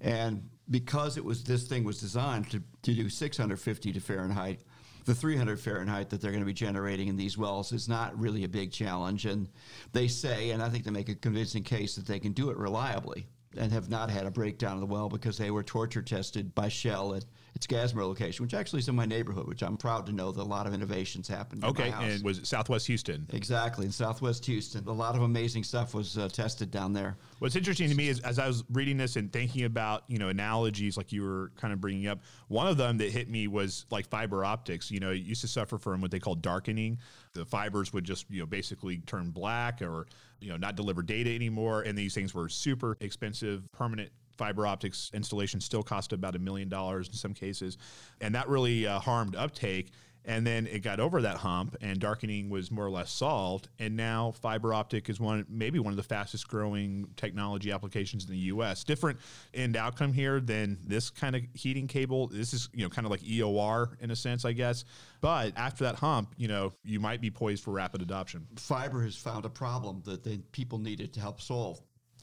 And 0.00 0.48
because 0.70 1.18
it 1.18 1.24
was 1.24 1.44
this 1.44 1.68
thing 1.68 1.84
was 1.84 2.00
designed 2.00 2.50
to, 2.50 2.62
to 2.82 2.94
do 2.94 3.10
650 3.10 3.92
to 3.92 4.00
Fahrenheit, 4.00 4.60
the 5.04 5.14
300 5.14 5.58
Fahrenheit 5.58 6.10
that 6.10 6.20
they're 6.20 6.30
going 6.30 6.42
to 6.42 6.46
be 6.46 6.52
generating 6.52 7.08
in 7.08 7.16
these 7.16 7.38
wells 7.38 7.72
is 7.72 7.88
not 7.88 8.18
really 8.18 8.44
a 8.44 8.48
big 8.48 8.72
challenge. 8.72 9.26
And 9.26 9.48
they 9.92 10.08
say, 10.08 10.50
and 10.50 10.62
I 10.62 10.68
think 10.68 10.84
they 10.84 10.90
make 10.90 11.08
a 11.08 11.14
convincing 11.14 11.62
case 11.62 11.96
that 11.96 12.06
they 12.06 12.18
can 12.18 12.32
do 12.32 12.50
it 12.50 12.56
reliably 12.56 13.26
and 13.56 13.72
have 13.72 13.88
not 13.90 14.10
had 14.10 14.26
a 14.26 14.30
breakdown 14.30 14.74
of 14.74 14.80
the 14.80 14.86
well 14.86 15.08
because 15.08 15.36
they 15.36 15.50
were 15.50 15.62
torture 15.62 16.02
tested 16.02 16.54
by 16.54 16.68
Shell 16.68 17.14
at 17.14 17.24
its 17.54 17.66
Geismar 17.66 18.06
location, 18.06 18.44
which 18.44 18.54
actually 18.54 18.80
is 18.80 18.88
in 18.88 18.94
my 18.94 19.06
neighborhood, 19.06 19.46
which 19.46 19.62
I'm 19.62 19.76
proud 19.76 20.06
to 20.06 20.12
know 20.12 20.32
that 20.32 20.40
a 20.40 20.44
lot 20.44 20.66
of 20.66 20.74
innovations 20.74 21.28
happened. 21.28 21.64
Okay, 21.64 21.92
and 22.00 22.22
was 22.22 22.38
it 22.38 22.46
Southwest 22.46 22.86
Houston? 22.86 23.26
Exactly, 23.30 23.86
in 23.86 23.92
Southwest 23.92 24.44
Houston. 24.46 24.86
A 24.86 24.92
lot 24.92 25.14
of 25.14 25.22
amazing 25.22 25.64
stuff 25.64 25.94
was 25.94 26.16
uh, 26.18 26.28
tested 26.28 26.70
down 26.70 26.92
there. 26.92 27.16
What's 27.38 27.56
interesting 27.56 27.88
to 27.88 27.94
me 27.94 28.08
is 28.08 28.20
as 28.20 28.38
I 28.38 28.46
was 28.46 28.64
reading 28.70 28.96
this 28.96 29.16
and 29.16 29.32
thinking 29.32 29.64
about, 29.64 30.04
you 30.08 30.18
know, 30.18 30.28
analogies 30.28 30.96
like 30.96 31.12
you 31.12 31.22
were 31.22 31.52
kind 31.56 31.72
of 31.72 31.80
bringing 31.80 32.06
up, 32.06 32.20
one 32.48 32.66
of 32.66 32.76
them 32.76 32.98
that 32.98 33.10
hit 33.10 33.28
me 33.28 33.48
was 33.48 33.86
like 33.90 34.08
fiber 34.08 34.44
optics. 34.44 34.90
You 34.90 35.00
know, 35.00 35.10
it 35.10 35.22
used 35.22 35.40
to 35.42 35.48
suffer 35.48 35.78
from 35.78 36.00
what 36.00 36.10
they 36.10 36.18
call 36.18 36.34
darkening. 36.34 36.98
The 37.32 37.44
fibers 37.44 37.92
would 37.92 38.04
just, 38.04 38.26
you 38.30 38.40
know, 38.40 38.46
basically 38.46 38.98
turn 38.98 39.30
black 39.30 39.82
or, 39.82 40.06
you 40.40 40.48
know, 40.48 40.56
not 40.56 40.74
deliver 40.74 41.02
data 41.02 41.34
anymore. 41.34 41.82
And 41.82 41.96
these 41.96 42.14
things 42.14 42.34
were 42.34 42.48
super 42.48 42.96
expensive, 43.00 43.70
permanent 43.72 44.10
fiber 44.40 44.66
optics 44.66 45.10
installation 45.12 45.60
still 45.60 45.82
cost 45.82 46.14
about 46.14 46.34
a 46.34 46.38
million 46.38 46.70
dollars 46.70 47.08
in 47.08 47.12
some 47.12 47.34
cases. 47.34 47.76
And 48.22 48.34
that 48.34 48.48
really 48.48 48.86
uh, 48.86 48.98
harmed 48.98 49.36
uptake. 49.36 49.92
And 50.24 50.46
then 50.46 50.66
it 50.66 50.80
got 50.80 51.00
over 51.00 51.22
that 51.22 51.38
hump, 51.38 51.76
and 51.80 51.98
darkening 51.98 52.50
was 52.50 52.70
more 52.70 52.84
or 52.84 52.90
less 52.90 53.10
solved. 53.10 53.68
And 53.78 53.96
now 53.96 54.32
fiber 54.32 54.74
optic 54.74 55.08
is 55.08 55.18
one, 55.18 55.46
maybe 55.48 55.78
one 55.78 55.94
of 55.94 55.96
the 55.96 56.02
fastest 56.02 56.46
growing 56.46 57.08
technology 57.16 57.72
applications 57.72 58.24
in 58.24 58.30
the 58.30 58.38
U.S. 58.38 58.84
Different 58.84 59.18
end 59.54 59.76
outcome 59.76 60.12
here 60.12 60.40
than 60.40 60.78
this 60.86 61.08
kind 61.08 61.36
of 61.36 61.42
heating 61.54 61.86
cable. 61.86 62.26
This 62.26 62.52
is 62.52 62.68
you 62.74 62.82
know 62.82 62.90
kind 62.90 63.06
of 63.06 63.10
like 63.10 63.22
EOR 63.22 63.96
in 64.00 64.10
a 64.10 64.16
sense, 64.16 64.44
I 64.44 64.52
guess. 64.52 64.84
But 65.22 65.54
after 65.56 65.84
that 65.84 65.94
hump, 65.96 66.34
you 66.36 66.48
know 66.48 66.72
you 66.84 67.00
might 67.00 67.22
be 67.22 67.30
poised 67.30 67.64
for 67.64 67.70
rapid 67.70 68.02
adoption. 68.02 68.46
Fiber 68.56 69.02
has 69.02 69.16
found 69.16 69.46
a 69.46 69.50
problem 69.50 70.02
that 70.04 70.52
people 70.52 70.78
needed 70.78 71.14
to 71.14 71.20
help 71.20 71.40
solve 71.40 71.80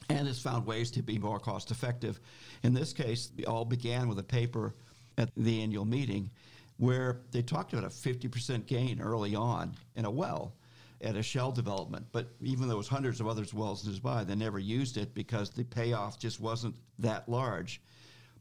and 0.08 0.26
has 0.26 0.40
found 0.40 0.66
ways 0.66 0.90
to 0.92 1.02
be 1.02 1.18
more 1.18 1.38
cost 1.38 1.70
effective. 1.70 2.20
In 2.62 2.74
this 2.74 2.92
case, 2.92 3.30
it 3.36 3.46
all 3.46 3.64
began 3.64 4.08
with 4.08 4.18
a 4.18 4.22
paper 4.22 4.74
at 5.16 5.30
the 5.36 5.62
annual 5.62 5.84
meeting 5.84 6.30
where 6.78 7.20
they 7.32 7.42
talked 7.42 7.72
about 7.72 7.84
a 7.84 7.88
50% 7.88 8.66
gain 8.66 9.00
early 9.00 9.34
on 9.34 9.74
in 9.96 10.04
a 10.04 10.10
well 10.10 10.54
at 11.00 11.16
a 11.16 11.22
shell 11.22 11.52
development. 11.52 12.06
But 12.12 12.28
even 12.40 12.62
though 12.62 12.68
there 12.68 12.76
was 12.76 12.88
hundreds 12.88 13.20
of 13.20 13.28
other 13.28 13.44
wells 13.52 13.86
nearby, 13.86 14.24
they 14.24 14.34
never 14.34 14.58
used 14.58 14.96
it 14.96 15.14
because 15.14 15.50
the 15.50 15.64
payoff 15.64 16.18
just 16.18 16.40
wasn't 16.40 16.74
that 16.98 17.28
large 17.28 17.80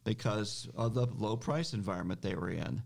because 0.03 0.67
of 0.75 0.93
the 0.93 1.05
low 1.17 1.36
price 1.36 1.74
environment 1.74 2.21
they 2.21 2.36
were 2.36 2.50
in. 2.50 2.81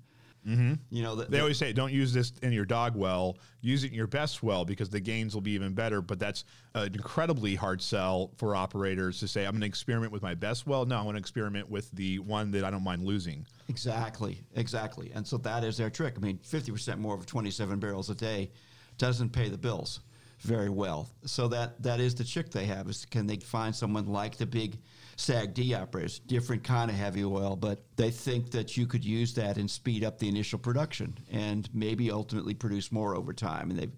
Mm-hmm. 0.48 0.74
You 0.90 1.04
know, 1.04 1.16
the, 1.16 1.26
they 1.26 1.40
always 1.40 1.58
say, 1.58 1.72
don't 1.72 1.94
use 1.94 2.14
this 2.14 2.34
in 2.42 2.52
your 2.52 2.66
dog 2.66 2.96
well. 2.96 3.38
Use 3.62 3.84
it 3.84 3.90
in 3.90 3.94
your 3.94 4.08
best 4.08 4.42
well 4.42 4.66
because 4.66 4.90
the 4.90 5.00
gains 5.00 5.34
will 5.34 5.42
be 5.42 5.52
even 5.52 5.74
better. 5.74 6.02
But 6.02 6.20
that's 6.20 6.46
an 6.74 6.94
incredibly 6.94 7.56
hard 7.56 7.82
sell 7.82 8.32
for 8.38 8.56
operators 8.56 9.20
to 9.20 9.28
say, 9.28 9.46
I'm 9.46 9.52
going 9.52 9.62
to 9.62 9.68
experiment 9.68 10.12
with 10.12 10.24
my 10.24 10.34
best 10.34 10.66
well. 10.66 10.86
No, 10.86 10.98
I 10.98 11.04
want 11.04 11.16
to 11.16 11.20
experiment 11.20 11.70
with 11.70 11.92
the 11.92 12.20
one 12.20 12.52
that 12.52 12.64
I 12.64 12.72
don't 12.72 12.84
mind 12.84 13.04
losing. 13.04 13.46
Exactly, 13.70 14.42
exactly. 14.56 15.12
And 15.14 15.26
so 15.26 15.38
that 15.38 15.64
is 15.64 15.78
their 15.78 15.90
trick. 15.90 16.16
I 16.18 16.20
mean, 16.20 16.40
50% 16.40 16.98
more 16.98 17.16
of 17.16 17.26
27 17.26 17.80
barrels 17.80 18.10
a 18.10 18.16
day 18.16 18.52
doesn't 18.98 19.30
pay 19.30 19.50
the 19.50 19.58
bills. 19.58 20.02
Very 20.42 20.70
well. 20.70 21.08
So 21.26 21.48
that 21.50 21.82
that 21.84 22.00
is 22.00 22.16
the 22.16 22.24
trick 22.24 22.50
they 22.50 22.66
have 22.66 22.90
is 22.90 23.06
can 23.06 23.28
they 23.28 23.38
find 23.38 23.76
someone 23.76 24.08
like 24.08 24.38
the 24.38 24.48
big 24.48 24.80
SAGD 25.16 25.80
operators, 25.80 26.18
different 26.18 26.64
kind 26.64 26.90
of 26.90 26.98
heavy 26.98 27.24
oil, 27.24 27.56
but 27.56 27.84
they 27.96 28.10
think 28.10 28.50
that 28.52 28.76
you 28.76 28.88
could 28.88 29.06
use 29.06 29.36
that 29.36 29.58
and 29.58 29.70
speed 29.70 30.04
up 30.04 30.18
the 30.18 30.28
initial 30.28 30.58
production 30.58 31.16
and 31.32 31.70
maybe 31.76 32.10
ultimately 32.10 32.56
produce 32.56 32.92
more 32.92 33.16
over 33.16 33.34
time, 33.34 33.70
and 33.70 33.80
they 33.80 33.90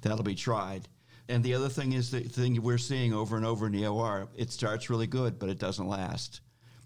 that'll 0.00 0.24
be 0.24 0.34
tried. 0.34 0.88
And 1.28 1.44
the 1.44 1.54
other 1.54 1.68
thing 1.68 1.92
is 1.92 2.10
the 2.10 2.20
thing 2.20 2.60
we're 2.62 2.78
seeing 2.78 3.12
over 3.12 3.36
and 3.36 3.44
over 3.44 3.66
in 3.66 3.72
the 3.72 3.82
EOR, 3.82 4.28
it 4.36 4.50
starts 4.50 4.88
really 4.88 5.06
good, 5.06 5.38
but 5.38 5.50
it 5.50 5.58
doesn't 5.58 5.86
last. 5.86 6.40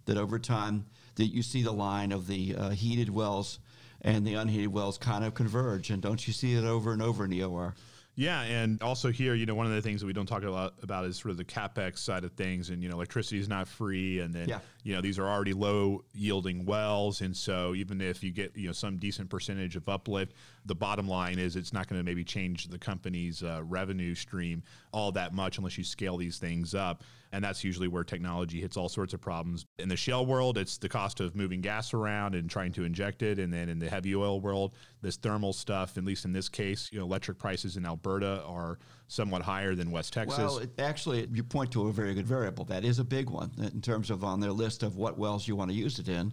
That 0.06 0.18
over 0.18 0.38
time, 0.40 0.86
that 1.14 1.26
you 1.26 1.42
see 1.42 1.62
the 1.62 1.72
line 1.72 2.10
of 2.10 2.26
the 2.26 2.56
uh, 2.56 2.70
heated 2.70 3.08
wells 3.08 3.60
and 4.02 4.26
the 4.26 4.34
unheated 4.34 4.72
wells 4.72 4.98
kind 4.98 5.24
of 5.24 5.34
converge, 5.34 5.88
and 5.90 6.02
don't 6.02 6.26
you 6.26 6.32
see 6.32 6.54
it 6.54 6.64
over 6.64 6.92
and 6.92 7.00
over 7.00 7.24
in 7.24 7.30
the 7.30 7.40
EOR? 7.40 7.74
Yeah, 8.16 8.42
and 8.42 8.80
also 8.80 9.10
here, 9.10 9.34
you 9.34 9.44
know, 9.44 9.56
one 9.56 9.66
of 9.66 9.72
the 9.72 9.82
things 9.82 10.00
that 10.00 10.06
we 10.06 10.12
don't 10.12 10.26
talk 10.26 10.44
a 10.44 10.50
lot 10.50 10.74
about 10.82 11.04
is 11.04 11.16
sort 11.16 11.32
of 11.32 11.36
the 11.36 11.44
capex 11.44 11.98
side 11.98 12.22
of 12.22 12.32
things, 12.34 12.70
and 12.70 12.80
you 12.80 12.88
know, 12.88 12.94
electricity 12.94 13.40
is 13.40 13.48
not 13.48 13.66
free, 13.66 14.20
and 14.20 14.32
then 14.32 14.48
Yeah. 14.48 14.60
you 14.84 14.94
know 14.94 15.00
these 15.00 15.18
are 15.18 15.26
already 15.26 15.52
low 15.52 16.04
yielding 16.14 16.64
wells, 16.64 17.22
and 17.22 17.36
so 17.36 17.74
even 17.74 18.00
if 18.00 18.22
you 18.22 18.30
get 18.30 18.56
you 18.56 18.66
know 18.68 18.72
some 18.72 18.98
decent 18.98 19.30
percentage 19.30 19.74
of 19.74 19.88
uplift, 19.88 20.32
the 20.64 20.76
bottom 20.76 21.08
line 21.08 21.40
is 21.40 21.56
it's 21.56 21.72
not 21.72 21.88
going 21.88 21.98
to 22.00 22.04
maybe 22.04 22.22
change 22.22 22.68
the 22.68 22.78
company's 22.78 23.42
uh, 23.42 23.62
revenue 23.64 24.14
stream 24.14 24.62
all 24.92 25.10
that 25.10 25.34
much 25.34 25.58
unless 25.58 25.76
you 25.76 25.82
scale 25.82 26.16
these 26.16 26.38
things 26.38 26.72
up, 26.72 27.02
and 27.34 27.42
that's 27.42 27.64
usually 27.64 27.88
where 27.88 28.04
technology 28.04 28.60
hits 28.60 28.76
all 28.76 28.88
sorts 28.88 29.12
of 29.12 29.20
problems. 29.20 29.66
In 29.80 29.88
the 29.88 29.96
shale 29.96 30.24
world, 30.24 30.56
it's 30.56 30.78
the 30.78 30.88
cost 30.88 31.18
of 31.18 31.34
moving 31.34 31.60
gas 31.60 31.92
around 31.92 32.36
and 32.36 32.48
trying 32.48 32.70
to 32.74 32.84
inject 32.84 33.22
it, 33.22 33.40
and 33.40 33.52
then 33.52 33.68
in 33.68 33.80
the 33.80 33.90
heavy 33.90 34.14
oil 34.14 34.40
world, 34.40 34.72
this 35.02 35.16
thermal 35.16 35.52
stuff, 35.52 35.98
at 35.98 36.04
least 36.04 36.24
in 36.24 36.32
this 36.32 36.48
case, 36.48 36.88
you 36.92 36.98
know, 37.00 37.04
electric 37.04 37.36
prices 37.36 37.76
in 37.76 37.84
Alberta 37.84 38.44
are 38.46 38.78
somewhat 39.08 39.42
higher 39.42 39.74
than 39.74 39.90
West 39.90 40.12
Texas. 40.12 40.38
Well, 40.38 40.58
it, 40.58 40.70
actually, 40.78 41.28
you 41.32 41.42
point 41.42 41.72
to 41.72 41.88
a 41.88 41.92
very 41.92 42.14
good 42.14 42.26
variable. 42.26 42.64
That 42.66 42.84
is 42.84 43.00
a 43.00 43.04
big 43.04 43.28
one 43.28 43.50
in 43.58 43.80
terms 43.80 44.10
of 44.10 44.22
on 44.22 44.38
their 44.38 44.52
list 44.52 44.84
of 44.84 44.96
what 44.96 45.18
wells 45.18 45.48
you 45.48 45.56
want 45.56 45.72
to 45.72 45.76
use 45.76 45.98
it 45.98 46.08
in. 46.08 46.32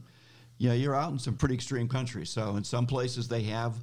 Yeah, 0.60 0.74
you're 0.74 0.96
out 0.96 1.12
in 1.12 1.17
some 1.17 1.36
pretty 1.36 1.55
extreme 1.55 1.88
countries. 1.88 2.29
So 2.29 2.55
in 2.58 2.63
some 2.63 2.86
places 2.86 3.27
they 3.27 3.41
have 3.43 3.74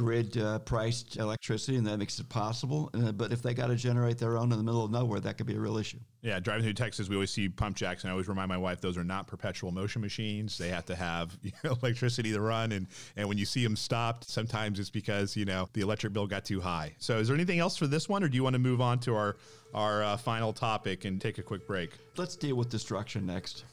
grid 0.00 0.38
uh, 0.38 0.58
priced 0.60 1.18
electricity, 1.18 1.76
and 1.76 1.86
that 1.86 1.98
makes 1.98 2.18
it 2.18 2.26
possible. 2.30 2.88
Uh, 2.94 3.12
but 3.12 3.32
if 3.32 3.42
they 3.42 3.52
got 3.52 3.66
to 3.66 3.76
generate 3.76 4.16
their 4.16 4.38
own 4.38 4.50
in 4.50 4.56
the 4.56 4.64
middle 4.64 4.82
of 4.82 4.90
nowhere, 4.90 5.20
that 5.20 5.36
could 5.36 5.46
be 5.46 5.54
a 5.54 5.60
real 5.60 5.76
issue. 5.76 5.98
Yeah, 6.22 6.40
driving 6.40 6.62
through 6.62 6.72
Texas, 6.72 7.10
we 7.10 7.16
always 7.16 7.30
see 7.30 7.50
pump 7.50 7.76
jacks, 7.76 8.02
and 8.02 8.08
I 8.08 8.12
always 8.12 8.26
remind 8.26 8.48
my 8.48 8.56
wife 8.56 8.80
those 8.80 8.96
are 8.96 9.04
not 9.04 9.26
perpetual 9.26 9.72
motion 9.72 10.00
machines. 10.00 10.56
They 10.56 10.70
have 10.70 10.86
to 10.86 10.96
have 10.96 11.38
you 11.42 11.52
know, 11.62 11.76
electricity 11.82 12.32
to 12.32 12.40
run, 12.40 12.72
and 12.72 12.86
and 13.16 13.28
when 13.28 13.36
you 13.36 13.44
see 13.44 13.62
them 13.62 13.76
stopped, 13.76 14.24
sometimes 14.24 14.80
it's 14.80 14.90
because 14.90 15.36
you 15.36 15.44
know 15.44 15.68
the 15.74 15.82
electric 15.82 16.14
bill 16.14 16.26
got 16.26 16.46
too 16.46 16.62
high. 16.62 16.94
So, 16.98 17.18
is 17.18 17.28
there 17.28 17.34
anything 17.34 17.58
else 17.58 17.76
for 17.76 17.86
this 17.86 18.08
one, 18.08 18.24
or 18.24 18.28
do 18.28 18.36
you 18.36 18.42
want 18.42 18.54
to 18.54 18.60
move 18.60 18.80
on 18.80 19.00
to 19.00 19.14
our 19.14 19.36
our 19.74 20.02
uh, 20.02 20.16
final 20.16 20.54
topic 20.54 21.04
and 21.04 21.20
take 21.20 21.36
a 21.36 21.42
quick 21.42 21.66
break? 21.66 21.90
Let's 22.16 22.36
deal 22.36 22.56
with 22.56 22.70
destruction 22.70 23.26
next. 23.26 23.64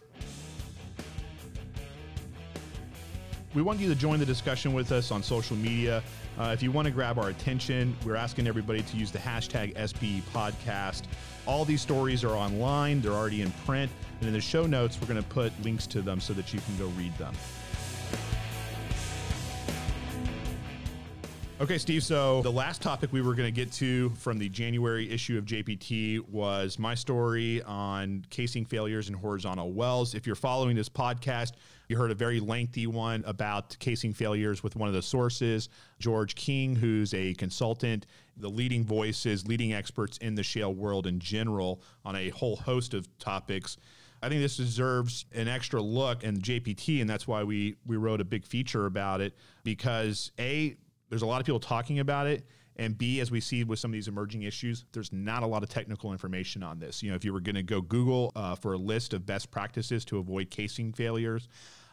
We 3.58 3.64
want 3.64 3.80
you 3.80 3.90
to 3.90 3.96
join 3.96 4.20
the 4.20 4.26
discussion 4.26 4.72
with 4.72 4.92
us 4.92 5.10
on 5.10 5.24
social 5.24 5.58
media. 5.58 6.04
Uh, 6.38 6.52
if 6.54 6.62
you 6.62 6.72
want 6.72 6.86
to 6.86 6.92
grab 6.92 7.18
our 7.18 7.30
attention, 7.30 7.98
we're 8.06 8.16
asking 8.16 8.46
everybody 8.46 8.84
to 8.84 8.98
use 8.98 9.12
the 9.12 9.18
hashtag 9.18 9.72
SPE 9.74 10.22
podcast. 10.32 11.06
All 11.48 11.66
these 11.66 11.82
stories 11.82 12.24
are 12.24 12.36
online, 12.36 13.02
they're 13.02 13.14
already 13.14 13.42
in 13.42 13.50
print, 13.66 13.92
and 14.20 14.28
in 14.28 14.34
the 14.36 14.40
show 14.40 14.68
notes, 14.68 15.02
we're 15.02 15.08
going 15.08 15.24
to 15.24 15.30
put 15.30 15.60
links 15.64 15.88
to 15.88 16.04
them 16.04 16.20
so 16.20 16.34
that 16.34 16.54
you 16.54 16.60
can 16.60 16.78
go 16.78 16.86
read 16.90 17.18
them. 17.18 17.34
Okay, 21.60 21.80
Steve. 21.80 22.04
So 22.04 22.44
the 22.44 22.52
last 22.52 22.84
topic 22.84 23.12
we 23.12 23.20
were 23.20 23.34
going 23.34 23.52
to 23.52 23.52
get 23.52 23.72
to 23.74 24.12
from 24.12 24.38
the 24.38 24.48
January 24.48 25.10
issue 25.10 25.40
of 25.40 25.46
JPT 25.46 26.20
was 26.30 26.78
my 26.78 26.94
story 26.94 27.64
on 27.64 28.24
casing 28.30 28.64
failures 28.64 29.10
in 29.10 29.16
horizontal 29.16 29.72
wells. 29.72 30.14
If 30.14 30.28
you're 30.28 30.36
following 30.36 30.76
this 30.76 30.88
podcast, 30.88 31.54
you 31.88 31.98
heard 31.98 32.12
a 32.12 32.16
very 32.16 32.40
lengthy 32.40 32.86
one 32.86 33.24
about 33.26 33.76
casing 33.80 34.14
failures 34.14 34.62
with 34.62 34.76
one 34.76 34.88
of 34.88 34.94
the 34.94 35.02
sources, 35.02 35.70
George 35.98 36.36
King, 36.36 36.76
who's 36.76 37.16
a 37.16 37.34
consultant, 37.34 38.06
the 38.38 38.50
leading 38.50 38.84
voices, 38.86 39.48
leading 39.48 39.74
experts 39.74 40.20
in 40.20 40.36
the 40.36 40.44
shale 40.44 40.76
world 40.76 41.08
in 41.08 41.18
general 41.20 41.82
on 42.06 42.16
a 42.16 42.30
whole 42.30 42.58
host 42.58 42.94
of 42.94 43.08
topics. 43.18 43.78
I 44.22 44.30
think 44.30 44.42
this 44.42 44.58
deserves 44.58 45.26
an 45.34 45.48
extra 45.48 45.82
look 45.82 46.24
in 46.24 46.40
JPT, 46.40 47.02
and 47.02 47.10
that's 47.10 47.28
why 47.28 47.44
we 47.44 47.78
we 47.88 47.98
wrote 47.98 48.22
a 48.22 48.26
big 48.26 48.46
feature 48.46 48.86
about 48.86 49.22
it 49.22 49.34
because 49.64 50.32
a 50.40 50.78
there's 51.10 51.22
a 51.22 51.26
lot 51.26 51.40
of 51.40 51.46
people 51.46 51.60
talking 51.60 52.00
about 52.00 52.28
it 52.28 52.46
and 52.76 52.98
b 52.98 53.20
as 53.20 53.32
we 53.32 53.40
see 53.40 53.64
with 53.64 53.80
some 53.80 53.92
of 53.92 53.94
these 53.94 54.08
emerging 54.08 54.44
issues 54.44 54.86
there's 54.92 55.12
not 55.12 55.44
a 55.44 55.48
lot 55.48 55.64
of 55.64 55.70
technical 55.70 56.12
information 56.12 56.64
on 56.64 56.80
this 56.80 57.02
you 57.04 57.10
know 57.10 57.16
if 57.16 57.26
you 57.26 57.34
were 57.34 57.40
going 57.42 57.56
to 57.56 57.64
go 57.64 57.82
google 57.82 58.32
uh, 58.36 58.56
for 58.56 58.74
a 58.74 58.78
list 58.78 59.14
of 59.14 59.26
best 59.26 59.52
practices 59.52 60.06
to 60.06 60.18
avoid 60.18 60.50
casing 60.50 60.94
failures 60.94 61.48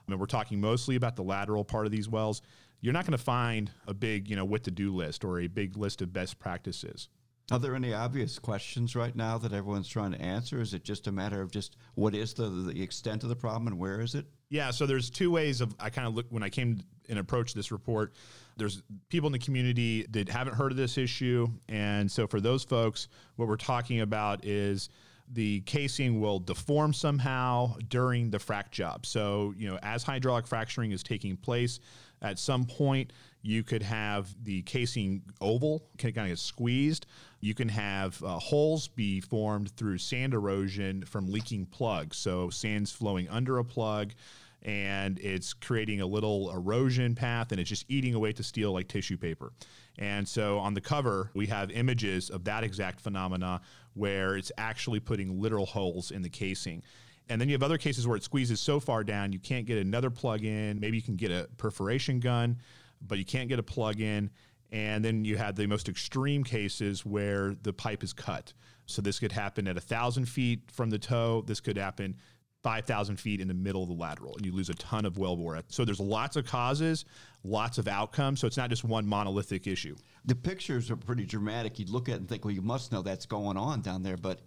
I 0.07 0.11
mean, 0.11 0.21
we're 0.21 0.27
talking 0.27 0.61
mostly 0.61 0.97
about 0.97 1.17
the 1.17 1.23
lateral 1.23 1.65
part 1.65 1.87
of 1.87 1.93
these 1.93 2.09
wells 2.09 2.43
you're 2.81 2.93
not 2.93 3.07
going 3.07 3.17
to 3.17 3.25
find 3.25 3.71
a 3.87 3.95
big 3.95 4.29
you 4.29 4.37
know 4.37 4.45
what 4.45 4.65
to 4.65 4.71
do 4.71 4.95
list 4.95 5.25
or 5.25 5.41
a 5.41 5.47
big 5.47 5.77
list 5.77 6.03
of 6.03 6.13
best 6.13 6.39
practices 6.39 7.09
Are 7.51 7.59
there 7.59 7.75
any 7.75 7.93
obvious 7.93 8.39
questions 8.39 8.97
right 8.97 9.15
now 9.15 9.37
that 9.39 9.53
everyone's 9.53 9.89
trying 9.89 10.13
to 10.13 10.21
answer? 10.21 10.61
Is 10.63 10.73
it 10.73 10.83
just 10.83 11.07
a 11.07 11.13
matter 11.13 11.43
of 11.43 11.51
just 11.51 11.77
what 11.95 12.15
is 12.15 12.33
the, 12.33 12.49
the 12.49 12.83
extent 12.83 13.23
of 13.23 13.29
the 13.29 13.37
problem 13.37 13.67
and 13.67 13.79
where 13.79 14.01
is 14.01 14.15
it? 14.15 14.27
Yeah, 14.49 14.71
so 14.71 14.87
there's 14.87 15.11
two 15.11 15.31
ways 15.31 15.61
of 15.61 15.75
I 15.81 15.91
kind 15.91 16.07
of 16.07 16.15
look 16.15 16.27
when 16.31 16.43
I 16.43 16.49
came 16.49 16.81
and 17.09 17.19
approached 17.19 17.55
this 17.55 17.73
report. 17.73 18.15
There's 18.57 18.83
people 19.09 19.27
in 19.27 19.33
the 19.33 19.39
community 19.39 20.07
that 20.11 20.29
haven't 20.29 20.55
heard 20.55 20.71
of 20.71 20.77
this 20.77 20.97
issue, 20.97 21.49
and 21.69 22.11
so 22.11 22.27
for 22.27 22.41
those 22.41 22.63
folks, 22.63 23.09
what 23.37 23.49
we're 23.49 23.57
talking 23.57 24.01
about 24.01 24.45
is 24.45 24.91
the 25.33 25.61
casing 25.63 26.21
will 26.21 26.39
deform 26.39 26.93
somehow 26.93 27.75
during 27.89 28.31
the 28.31 28.39
frac 28.39 28.71
job. 28.71 29.07
So 29.07 29.55
you 29.57 29.69
know, 29.69 29.79
as 29.83 30.03
hydraulic 30.03 30.47
fracturing 30.47 30.93
is 30.93 31.03
taking 31.03 31.37
place, 31.37 31.81
at 32.23 32.39
some 32.39 32.65
point 32.65 33.13
you 33.45 33.63
could 33.63 33.83
have 33.83 34.35
the 34.43 34.63
casing 34.63 35.23
oval 35.43 35.85
kind 35.99 36.17
of 36.17 36.27
get 36.27 36.39
squeezed. 36.39 37.05
You 37.41 37.55
can 37.55 37.69
have 37.69 38.21
uh, 38.25 38.39
holes 38.39 38.89
be 38.89 39.21
formed 39.21 39.71
through 39.77 39.99
sand 39.99 40.33
erosion 40.33 41.05
from 41.05 41.31
leaking 41.31 41.67
plugs. 41.67 42.17
So 42.17 42.49
sand's 42.49 42.91
flowing 42.91 43.29
under 43.29 43.59
a 43.59 43.65
plug 43.65 44.15
and 44.63 45.19
it's 45.19 45.53
creating 45.53 46.01
a 46.01 46.07
little 46.07 46.51
erosion 46.53 47.15
path 47.15 47.53
and 47.53 47.61
it's 47.61 47.69
just 47.69 47.85
eating 47.91 48.15
away 48.15 48.33
to 48.33 48.43
steel 48.43 48.73
like 48.73 48.89
tissue 48.89 49.19
paper. 49.19 49.53
And 49.99 50.27
so 50.27 50.59
on 50.59 50.73
the 50.73 50.81
cover, 50.81 51.31
we 51.35 51.47
have 51.49 51.71
images 51.71 52.31
of 52.31 52.45
that 52.45 52.65
exact 52.65 52.99
phenomena 52.99 53.61
where 53.93 54.39
it's 54.39 54.53
actually 54.57 55.01
putting 55.01 55.39
literal 55.39 55.67
holes 55.67 56.11
in 56.11 56.23
the 56.23 56.31
casing. 56.31 56.83
And 57.29 57.39
then 57.39 57.49
you 57.51 57.55
have 57.55 57.63
other 57.63 57.79
cases 57.79 58.07
where 58.07 58.17
it 58.17 58.23
squeezes 58.23 58.61
so 58.61 58.81
far 58.81 59.05
down 59.05 59.33
you 59.33 59.39
can't 59.39 59.67
get 59.67 59.77
another 59.79 60.09
plug 60.09 60.45
in. 60.45 60.81
Maybe 60.81 60.97
you 60.97 61.03
can 61.03 61.17
get 61.17 61.31
a 61.31 61.47
perforation 61.59 62.21
gun, 62.21 62.59
but 63.07 63.19
you 63.19 63.25
can't 63.25 63.49
get 63.49 63.59
a 63.59 63.63
plug 63.63 64.01
in. 64.01 64.31
And 64.73 65.05
then 65.05 65.25
you 65.25 65.37
have 65.37 65.55
the 65.55 65.67
most 65.67 65.89
extreme 65.89 66.43
cases 66.43 67.07
where 67.07 67.55
the 67.63 67.73
pipe 67.73 68.03
is 68.03 68.13
cut. 68.13 68.53
So 68.87 69.01
this 69.01 69.21
could 69.21 69.31
happen 69.31 69.69
at 69.69 69.77
a 69.77 69.81
thousand 69.81 70.27
feet 70.27 70.63
from 70.73 70.91
the 70.91 70.99
toe. 70.99 71.45
This 71.47 71.61
could 71.61 71.77
happen 71.77 72.17
5,000 72.65 73.17
feet 73.17 73.41
in 73.41 73.49
the 73.49 73.55
middle 73.55 73.83
of 73.83 73.89
the 73.89 73.95
lateral, 73.95 74.35
and 74.37 74.45
you 74.45 74.51
lose 74.51 74.71
a 74.71 74.75
ton 74.75 75.05
of 75.05 75.15
wellbore. 75.15 75.63
So 75.69 75.85
there's 75.85 76.01
lots 76.01 76.37
of 76.37 76.47
causes, 76.47 77.05
lots 77.45 77.77
of 77.77 77.87
outcomes. 77.87 78.41
So 78.41 78.47
it's 78.47 78.57
not 78.57 78.71
just 78.71 78.85
one 78.85 79.07
monolithic 79.07 79.67
issue. 79.67 79.95
The 80.25 80.35
pictures 80.35 80.91
are 80.91 80.97
pretty 80.97 81.27
dramatic. 81.27 81.79
You'd 81.79 81.91
look 81.91 82.09
at 82.09 82.15
it 82.15 82.21
and 82.21 82.29
think, 82.29 82.45
well, 82.45 82.55
you 82.55 82.63
must 82.63 82.91
know 82.91 83.03
that's 83.03 83.27
going 83.27 83.59
on 83.59 83.83
down 83.83 84.03
there. 84.03 84.17
But 84.17 84.41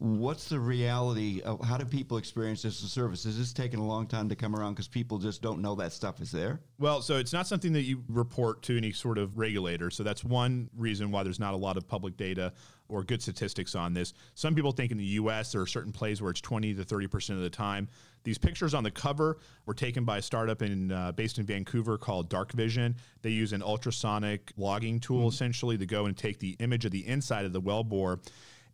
what's 0.00 0.48
the 0.48 0.58
reality 0.58 1.42
of 1.42 1.62
how 1.62 1.76
do 1.76 1.84
people 1.84 2.16
experience 2.16 2.62
this 2.62 2.78
as 2.78 2.84
a 2.84 2.88
service? 2.88 3.26
Is 3.26 3.36
this 3.36 3.52
taking 3.52 3.78
a 3.78 3.86
long 3.86 4.06
time 4.06 4.30
to 4.30 4.34
come 4.34 4.56
around 4.56 4.72
because 4.72 4.88
people 4.88 5.18
just 5.18 5.42
don't 5.42 5.60
know 5.60 5.74
that 5.74 5.92
stuff 5.92 6.22
is 6.22 6.32
there? 6.32 6.62
Well, 6.78 7.02
so 7.02 7.18
it's 7.18 7.34
not 7.34 7.46
something 7.46 7.74
that 7.74 7.82
you 7.82 8.02
report 8.08 8.62
to 8.62 8.78
any 8.78 8.92
sort 8.92 9.18
of 9.18 9.36
regulator. 9.36 9.90
So 9.90 10.02
that's 10.02 10.24
one 10.24 10.70
reason 10.74 11.10
why 11.10 11.22
there's 11.22 11.38
not 11.38 11.52
a 11.52 11.56
lot 11.58 11.76
of 11.76 11.86
public 11.86 12.16
data 12.16 12.54
or 12.88 13.04
good 13.04 13.20
statistics 13.20 13.74
on 13.74 13.92
this. 13.92 14.14
Some 14.34 14.54
people 14.54 14.72
think 14.72 14.90
in 14.90 14.96
the 14.96 15.04
US 15.04 15.52
there 15.52 15.60
are 15.60 15.66
certain 15.66 15.92
plays 15.92 16.22
where 16.22 16.30
it's 16.30 16.40
20 16.40 16.74
to 16.74 16.82
30% 16.82 17.30
of 17.30 17.40
the 17.40 17.50
time. 17.50 17.86
These 18.24 18.38
pictures 18.38 18.72
on 18.72 18.84
the 18.84 18.90
cover 18.90 19.38
were 19.66 19.74
taken 19.74 20.06
by 20.06 20.16
a 20.16 20.22
startup 20.22 20.62
in 20.62 20.92
uh, 20.92 21.12
based 21.12 21.38
in 21.38 21.44
Vancouver 21.44 21.98
called 21.98 22.30
Dark 22.30 22.52
Vision. 22.52 22.96
They 23.20 23.30
use 23.30 23.52
an 23.52 23.62
ultrasonic 23.62 24.50
logging 24.56 24.98
tool 24.98 25.28
essentially 25.28 25.76
to 25.76 25.86
go 25.86 26.06
and 26.06 26.16
take 26.16 26.38
the 26.38 26.56
image 26.58 26.86
of 26.86 26.90
the 26.90 27.06
inside 27.06 27.44
of 27.44 27.52
the 27.52 27.60
wellbore. 27.60 28.18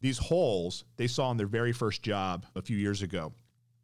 These 0.00 0.18
holes 0.18 0.84
they 0.96 1.06
saw 1.06 1.30
in 1.30 1.36
their 1.36 1.46
very 1.46 1.72
first 1.72 2.02
job 2.02 2.46
a 2.54 2.62
few 2.62 2.76
years 2.76 3.02
ago 3.02 3.32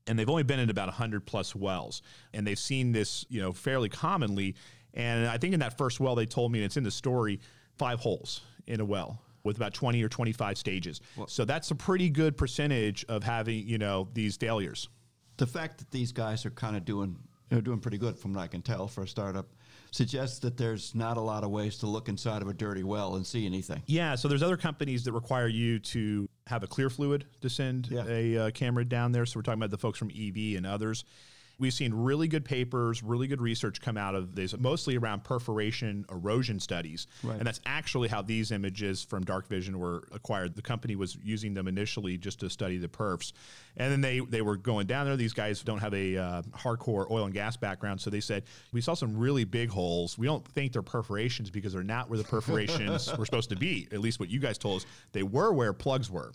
and 0.07 0.19
they've 0.19 0.29
only 0.29 0.43
been 0.43 0.59
in 0.59 0.71
about 0.71 0.89
100 0.89 1.27
plus 1.27 1.55
wells. 1.55 2.03
And 2.35 2.47
they've 2.47 2.59
seen 2.59 2.93
this 2.93 3.25
you 3.29 3.41
know 3.41 3.53
fairly 3.53 3.89
commonly. 3.89 4.55
And 4.95 5.27
i 5.27 5.39
think 5.39 5.55
in 5.55 5.61
that 5.61 5.79
first 5.79 6.01
well 6.01 6.15
they 6.15 6.27
told 6.27 6.53
me 6.53 6.59
and 6.59 6.67
it's 6.67 6.77
in 6.77 6.85
the 6.85 6.91
story 6.91 7.41
five 7.77 8.01
holes 8.01 8.43
in 8.67 8.81
a 8.81 8.85
well 8.85 9.23
with 9.45 9.57
about 9.57 9.75
20 9.75 10.03
or 10.03 10.09
25 10.09 10.57
stages. 10.57 11.01
So 11.27 11.45
that's 11.45 11.71
a 11.71 11.75
pretty 11.75 12.11
good 12.11 12.37
percentage 12.37 13.05
of 13.09 13.25
having 13.25 13.67
you 13.67 13.79
know 13.79 14.09
these 14.13 14.37
failures. 14.37 14.89
The 15.39 15.47
fact 15.47 15.79
that 15.79 15.91
these 15.91 16.13
guys 16.13 16.47
are 16.47 16.51
kind 16.51 16.77
of 16.77 16.85
doing 16.85 17.17
they're 17.49 17.61
doing 17.61 17.81
pretty 17.81 17.99
good 17.99 18.19
from 18.19 18.33
what 18.33 18.43
I 18.43 18.47
can 18.47 18.63
tell 18.63 18.89
for 18.89 19.03
a 19.03 19.09
startup 19.09 19.47
suggests 19.93 20.39
that 20.41 20.57
there's 20.57 20.95
not 20.95 21.17
a 21.17 21.21
lot 21.21 21.45
of 21.45 21.51
ways 21.51 21.79
to 21.79 21.87
look 21.87 22.09
inside 22.09 22.43
of 22.43 22.49
a 22.49 22.53
dirty 22.55 22.83
well 22.83 23.15
and 23.17 23.27
see 23.27 23.47
anything. 23.47 23.83
Yeah, 23.87 24.15
so 24.17 24.27
there's 24.27 24.43
other 24.43 24.57
companies 24.57 25.05
that 25.05 25.13
require 25.13 25.47
you 25.47 25.79
to 25.79 26.29
have 26.47 26.63
a 26.63 26.67
clear 26.67 26.91
fluid 26.91 27.27
to 27.43 27.49
send 27.51 27.89
Yeah. 27.91 28.05
a 28.09 28.37
uh, 28.39 28.51
camera 28.51 28.85
down 28.85 29.13
there. 29.13 29.27
So 29.27 29.39
we're 29.39 29.43
talking 29.43 29.61
about 29.61 29.71
the 29.71 29.79
folks 29.79 29.99
from 29.99 30.11
EV 30.11 30.57
and 30.57 30.67
others. 30.67 31.05
We've 31.63 31.73
seen 31.73 31.95
really 31.95 32.27
good 32.27 32.45
papers, 32.45 33.05
really 33.05 33.29
good 33.29 33.41
research 33.41 33.81
come 33.81 33.97
out 33.97 34.17
of 34.17 34.35
this, 34.35 34.53
mostly 34.59 34.97
around 34.97 35.23
perforation 35.23 36.05
erosion 36.11 36.59
studies. 36.59 37.07
Right. 37.23 37.39
And 37.39 37.47
that's 37.47 37.61
actually 37.65 38.09
how 38.09 38.21
these 38.21 38.51
images 38.51 39.05
from 39.05 39.23
Dark 39.23 39.47
Vision 39.47 39.79
were 39.79 40.03
acquired. 40.11 40.57
The 40.57 40.63
company 40.63 40.97
was 40.97 41.17
using 41.23 41.55
them 41.55 41.69
initially 41.69 42.19
just 42.19 42.41
to 42.41 42.51
study 42.51 42.79
the 42.79 42.89
perfs. 42.89 43.33
And 43.77 43.93
then 43.93 44.01
they, 44.01 44.19
they 44.19 44.43
were 44.43 44.57
going 44.57 44.89
down 44.89 45.07
there. 45.07 45.17
These 45.17 45.35
guys 45.35 45.63
don't 45.63 45.79
have 45.79 45.95
a 45.95 46.17
uh, 46.17 46.43
hardcore 46.51 47.09
oil 47.13 47.27
and 47.27 47.33
gas 47.33 47.57
background. 47.57 48.01
So 48.01 48.11
they 48.11 48.19
said, 48.19 48.43
We 48.73 48.81
saw 48.81 48.95
some 48.95 49.17
really 49.17 49.45
big 49.45 49.71
holes. 49.71 50.19
We 50.19 50.27
don't 50.27 50.45
think 50.45 50.73
they're 50.73 50.83
perforations 50.83 51.49
because 51.49 51.75
they're 51.75 51.85
not 51.85 52.11
where 52.11 52.19
the 52.19 52.25
perforations 52.25 53.09
were 53.17 53.25
supposed 53.25 53.51
to 53.51 53.57
be. 53.57 53.87
At 53.93 54.01
least 54.01 54.19
what 54.19 54.31
you 54.31 54.41
guys 54.41 54.59
told 54.59 54.81
us. 54.81 54.87
They 55.13 55.23
were 55.23 55.53
where 55.53 55.73
plugs 55.73 56.11
were. 56.11 56.33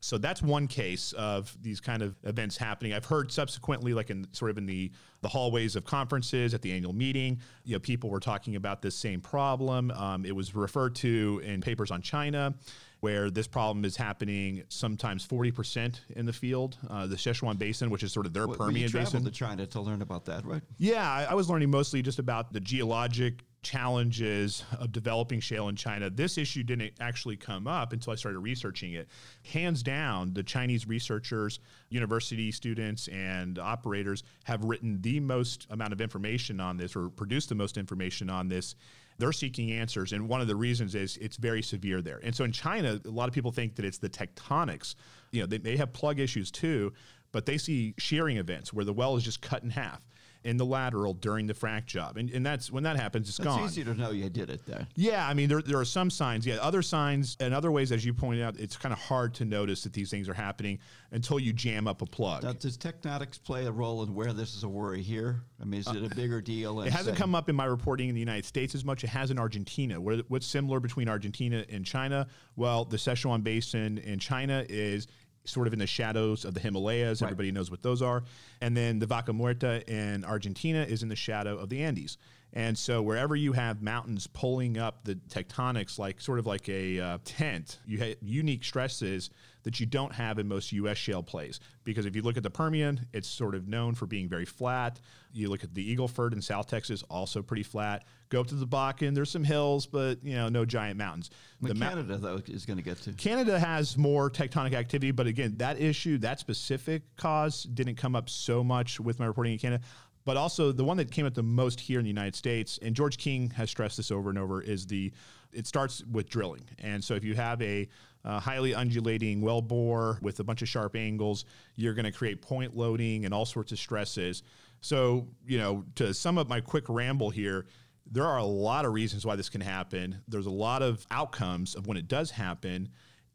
So 0.00 0.16
that's 0.16 0.40
one 0.42 0.68
case 0.68 1.12
of 1.12 1.56
these 1.60 1.80
kind 1.80 2.02
of 2.02 2.14
events 2.22 2.56
happening. 2.56 2.92
I've 2.92 3.04
heard 3.04 3.32
subsequently, 3.32 3.94
like 3.94 4.10
in 4.10 4.26
sort 4.32 4.50
of 4.50 4.58
in 4.58 4.66
the 4.66 4.92
the 5.22 5.28
hallways 5.28 5.74
of 5.74 5.84
conferences 5.84 6.54
at 6.54 6.62
the 6.62 6.70
annual 6.72 6.92
meeting, 6.92 7.40
you 7.64 7.74
know, 7.74 7.80
people 7.80 8.08
were 8.08 8.20
talking 8.20 8.54
about 8.54 8.80
this 8.82 8.94
same 8.94 9.20
problem. 9.20 9.90
Um, 9.90 10.24
it 10.24 10.34
was 10.36 10.54
referred 10.54 10.94
to 10.96 11.40
in 11.44 11.60
papers 11.60 11.90
on 11.90 12.00
China, 12.02 12.54
where 13.00 13.28
this 13.28 13.48
problem 13.48 13.84
is 13.84 13.96
happening 13.96 14.62
sometimes 14.68 15.26
40% 15.26 15.98
in 16.10 16.24
the 16.26 16.32
field. 16.32 16.78
Uh, 16.88 17.08
the 17.08 17.16
Sichuan 17.16 17.58
Basin, 17.58 17.90
which 17.90 18.04
is 18.04 18.12
sort 18.12 18.26
of 18.26 18.32
their 18.32 18.46
Well, 18.46 18.54
you 18.54 18.58
Permian 18.58 18.90
traveled 18.90 19.12
Basin. 19.12 19.24
to 19.24 19.30
China 19.32 19.66
to 19.66 19.80
learn 19.80 20.02
about 20.02 20.24
that, 20.26 20.44
right? 20.44 20.62
Yeah, 20.78 21.10
I, 21.10 21.24
I 21.24 21.34
was 21.34 21.50
learning 21.50 21.70
mostly 21.70 22.00
just 22.00 22.20
about 22.20 22.52
the 22.52 22.60
geologic 22.60 23.42
challenges 23.62 24.64
of 24.78 24.92
developing 24.92 25.40
shale 25.40 25.68
in 25.68 25.76
China. 25.76 26.08
This 26.10 26.38
issue 26.38 26.62
didn't 26.62 26.92
actually 27.00 27.36
come 27.36 27.66
up 27.66 27.92
until 27.92 28.12
I 28.12 28.16
started 28.16 28.38
researching 28.38 28.92
it. 28.92 29.08
Hands 29.52 29.82
down, 29.82 30.32
the 30.32 30.42
Chinese 30.42 30.86
researchers, 30.86 31.58
university 31.90 32.52
students, 32.52 33.08
and 33.08 33.58
operators 33.58 34.22
have 34.44 34.64
written 34.64 35.00
the 35.00 35.20
most 35.20 35.66
amount 35.70 35.92
of 35.92 36.00
information 36.00 36.60
on 36.60 36.76
this 36.76 36.94
or 36.94 37.08
produced 37.08 37.48
the 37.48 37.54
most 37.54 37.76
information 37.76 38.30
on 38.30 38.48
this. 38.48 38.74
They're 39.18 39.32
seeking 39.32 39.72
answers, 39.72 40.12
and 40.12 40.28
one 40.28 40.40
of 40.40 40.46
the 40.46 40.54
reasons 40.54 40.94
is 40.94 41.16
it's 41.16 41.36
very 41.36 41.62
severe 41.62 42.00
there. 42.00 42.20
And 42.22 42.34
so 42.34 42.44
in 42.44 42.52
China, 42.52 43.00
a 43.04 43.10
lot 43.10 43.28
of 43.28 43.34
people 43.34 43.50
think 43.50 43.74
that 43.74 43.84
it's 43.84 43.98
the 43.98 44.08
tectonics. 44.08 44.94
You 45.32 45.40
know, 45.40 45.46
they, 45.46 45.58
they 45.58 45.76
have 45.76 45.92
plug 45.92 46.20
issues 46.20 46.52
too, 46.52 46.92
but 47.32 47.44
they 47.44 47.58
see 47.58 47.94
shearing 47.98 48.36
events 48.36 48.72
where 48.72 48.84
the 48.84 48.92
well 48.92 49.16
is 49.16 49.24
just 49.24 49.42
cut 49.42 49.64
in 49.64 49.70
half 49.70 50.00
in 50.44 50.56
the 50.56 50.64
lateral 50.64 51.14
during 51.14 51.46
the 51.46 51.54
frac 51.54 51.86
job. 51.86 52.16
And, 52.16 52.30
and 52.30 52.44
that's 52.46 52.70
when 52.70 52.84
that 52.84 52.96
happens, 52.96 53.28
it's 53.28 53.38
It's 53.38 53.44
gone. 53.44 53.64
It's 53.64 53.72
easy 53.72 53.84
to 53.84 53.94
know 53.94 54.10
you 54.10 54.28
did 54.30 54.50
it 54.50 54.64
there. 54.66 54.86
Yeah, 54.94 55.26
I 55.26 55.34
mean, 55.34 55.48
there, 55.48 55.60
there 55.62 55.78
are 55.78 55.84
some 55.84 56.10
signs. 56.10 56.46
Yeah, 56.46 56.56
other 56.56 56.82
signs 56.82 57.36
and 57.40 57.52
other 57.52 57.70
ways, 57.72 57.92
as 57.92 58.04
you 58.04 58.14
pointed 58.14 58.42
out, 58.44 58.58
it's 58.58 58.76
kind 58.76 58.92
of 58.92 58.98
hard 58.98 59.34
to 59.34 59.44
notice 59.44 59.82
that 59.82 59.92
these 59.92 60.10
things 60.10 60.28
are 60.28 60.34
happening 60.34 60.78
until 61.10 61.38
you 61.38 61.52
jam 61.52 61.88
up 61.88 62.02
a 62.02 62.06
plug. 62.06 62.44
Now, 62.44 62.52
does 62.52 62.78
tectonics 62.78 63.42
play 63.42 63.66
a 63.66 63.72
role 63.72 64.02
in 64.02 64.14
where 64.14 64.32
this 64.32 64.54
is 64.54 64.62
a 64.62 64.68
worry 64.68 65.02
here? 65.02 65.42
I 65.60 65.64
mean, 65.64 65.80
is 65.80 65.88
it 65.88 66.04
a 66.04 66.14
bigger 66.14 66.40
deal? 66.40 66.78
Uh, 66.78 66.84
It 66.84 66.92
hasn't 66.92 67.16
come 67.16 67.34
up 67.34 67.48
in 67.48 67.56
my 67.56 67.64
reporting 67.64 68.08
in 68.08 68.14
the 68.14 68.20
United 68.20 68.44
States 68.44 68.74
as 68.74 68.84
much. 68.84 69.04
It 69.04 69.08
has 69.08 69.30
in 69.30 69.38
Argentina. 69.38 70.00
What, 70.00 70.24
what's 70.28 70.46
similar 70.46 70.80
between 70.80 71.08
Argentina 71.08 71.64
and 71.68 71.84
China? 71.84 72.26
Well, 72.56 72.84
the 72.84 72.96
Sichuan 72.96 73.42
Basin 73.42 73.98
in 73.98 74.18
China 74.18 74.64
is 74.68 75.06
sort 75.48 75.66
of 75.66 75.72
in 75.72 75.78
the 75.78 75.86
shadows 75.86 76.44
of 76.44 76.54
the 76.54 76.60
Himalayas. 76.60 77.22
Right. 77.22 77.28
Everybody 77.28 77.52
knows 77.52 77.70
what 77.70 77.82
those 77.82 78.02
are. 78.02 78.24
And 78.60 78.76
then 78.76 78.98
the 78.98 79.06
Vaca 79.06 79.32
Muerta 79.32 79.88
in 79.88 80.24
Argentina 80.24 80.82
is 80.82 81.02
in 81.02 81.08
the 81.08 81.16
shadow 81.16 81.58
of 81.58 81.68
the 81.68 81.82
Andes. 81.82 82.18
And 82.52 82.78
so 82.78 83.02
wherever 83.02 83.36
you 83.36 83.52
have 83.52 83.82
mountains 83.82 84.26
pulling 84.26 84.78
up 84.78 85.04
the 85.04 85.16
tectonics, 85.16 85.98
like 85.98 86.20
sort 86.20 86.38
of 86.38 86.46
like 86.46 86.68
a 86.68 86.98
uh, 86.98 87.18
tent, 87.24 87.78
you 87.86 87.98
have 87.98 88.16
unique 88.22 88.64
stresses 88.64 89.30
that 89.64 89.80
you 89.80 89.86
don't 89.86 90.14
have 90.14 90.38
in 90.38 90.48
most 90.48 90.72
U.S. 90.72 90.96
shale 90.96 91.22
plays. 91.22 91.60
Because 91.84 92.06
if 92.06 92.16
you 92.16 92.22
look 92.22 92.38
at 92.38 92.42
the 92.42 92.50
Permian, 92.50 93.06
it's 93.12 93.28
sort 93.28 93.54
of 93.54 93.68
known 93.68 93.94
for 93.94 94.06
being 94.06 94.28
very 94.28 94.46
flat. 94.46 94.98
You 95.32 95.50
look 95.50 95.62
at 95.62 95.74
the 95.74 95.90
Eagle 95.90 96.08
Ford 96.08 96.32
in 96.32 96.40
South 96.40 96.66
Texas, 96.68 97.02
also 97.10 97.42
pretty 97.42 97.64
flat. 97.64 98.04
Go 98.30 98.40
up 98.40 98.46
to 98.48 98.54
the 98.54 98.66
Bakken, 98.66 99.14
there's 99.14 99.30
some 99.30 99.44
hills, 99.44 99.86
but 99.86 100.22
you 100.22 100.34
know, 100.34 100.48
no 100.48 100.64
giant 100.64 100.98
mountains. 100.98 101.30
But 101.60 101.74
the 101.74 101.80
Canada, 101.80 102.16
though, 102.18 102.40
is 102.46 102.66
going 102.66 102.76
to 102.76 102.82
get 102.82 103.00
to. 103.02 103.12
Canada 103.12 103.58
has 103.58 103.96
more 103.96 104.30
tectonic 104.30 104.74
activity, 104.74 105.12
but 105.12 105.26
again, 105.26 105.54
that 105.58 105.80
issue, 105.80 106.18
that 106.18 106.38
specific 106.38 107.02
cause 107.16 107.62
didn't 107.62 107.96
come 107.96 108.14
up 108.14 108.28
so 108.28 108.62
much 108.62 109.00
with 109.00 109.18
my 109.18 109.26
reporting 109.26 109.54
in 109.54 109.58
Canada. 109.58 109.82
But 110.24 110.36
also 110.36 110.72
the 110.72 110.84
one 110.84 110.98
that 110.98 111.10
came 111.10 111.24
up 111.24 111.32
the 111.32 111.42
most 111.42 111.80
here 111.80 111.98
in 111.98 112.04
the 112.04 112.10
United 112.10 112.36
States, 112.36 112.78
and 112.82 112.94
George 112.94 113.16
King 113.16 113.48
has 113.50 113.70
stressed 113.70 113.96
this 113.96 114.10
over 114.10 114.28
and 114.28 114.38
over, 114.38 114.60
is 114.60 114.86
the 114.86 115.10
it 115.52 115.66
starts 115.66 116.04
with 116.04 116.28
drilling. 116.28 116.68
And 116.78 117.02
so 117.02 117.14
if 117.14 117.24
you 117.24 117.34
have 117.34 117.62
a 117.62 117.88
uh, 118.24 118.38
highly 118.38 118.74
undulating 118.74 119.40
well 119.40 119.62
bore 119.62 120.18
with 120.20 120.40
a 120.40 120.44
bunch 120.44 120.60
of 120.60 120.68
sharp 120.68 120.96
angles, 120.96 121.46
you're 121.76 121.94
going 121.94 122.04
to 122.04 122.12
create 122.12 122.42
point 122.42 122.76
loading 122.76 123.24
and 123.24 123.32
all 123.32 123.46
sorts 123.46 123.72
of 123.72 123.78
stresses. 123.78 124.42
So, 124.80 125.28
you 125.46 125.58
know, 125.58 125.84
to 125.94 126.12
sum 126.12 126.36
up 126.36 126.48
my 126.48 126.60
quick 126.60 126.84
ramble 126.88 127.30
here, 127.30 127.66
there 128.10 128.26
are 128.26 128.38
a 128.38 128.44
lot 128.44 128.84
of 128.84 128.92
reasons 128.92 129.26
why 129.26 129.36
this 129.36 129.48
can 129.48 129.60
happen. 129.60 130.20
There's 130.28 130.46
a 130.46 130.50
lot 130.50 130.82
of 130.82 131.06
outcomes 131.10 131.74
of 131.74 131.86
when 131.86 131.96
it 131.96 132.08
does 132.08 132.30
happen, 132.30 132.88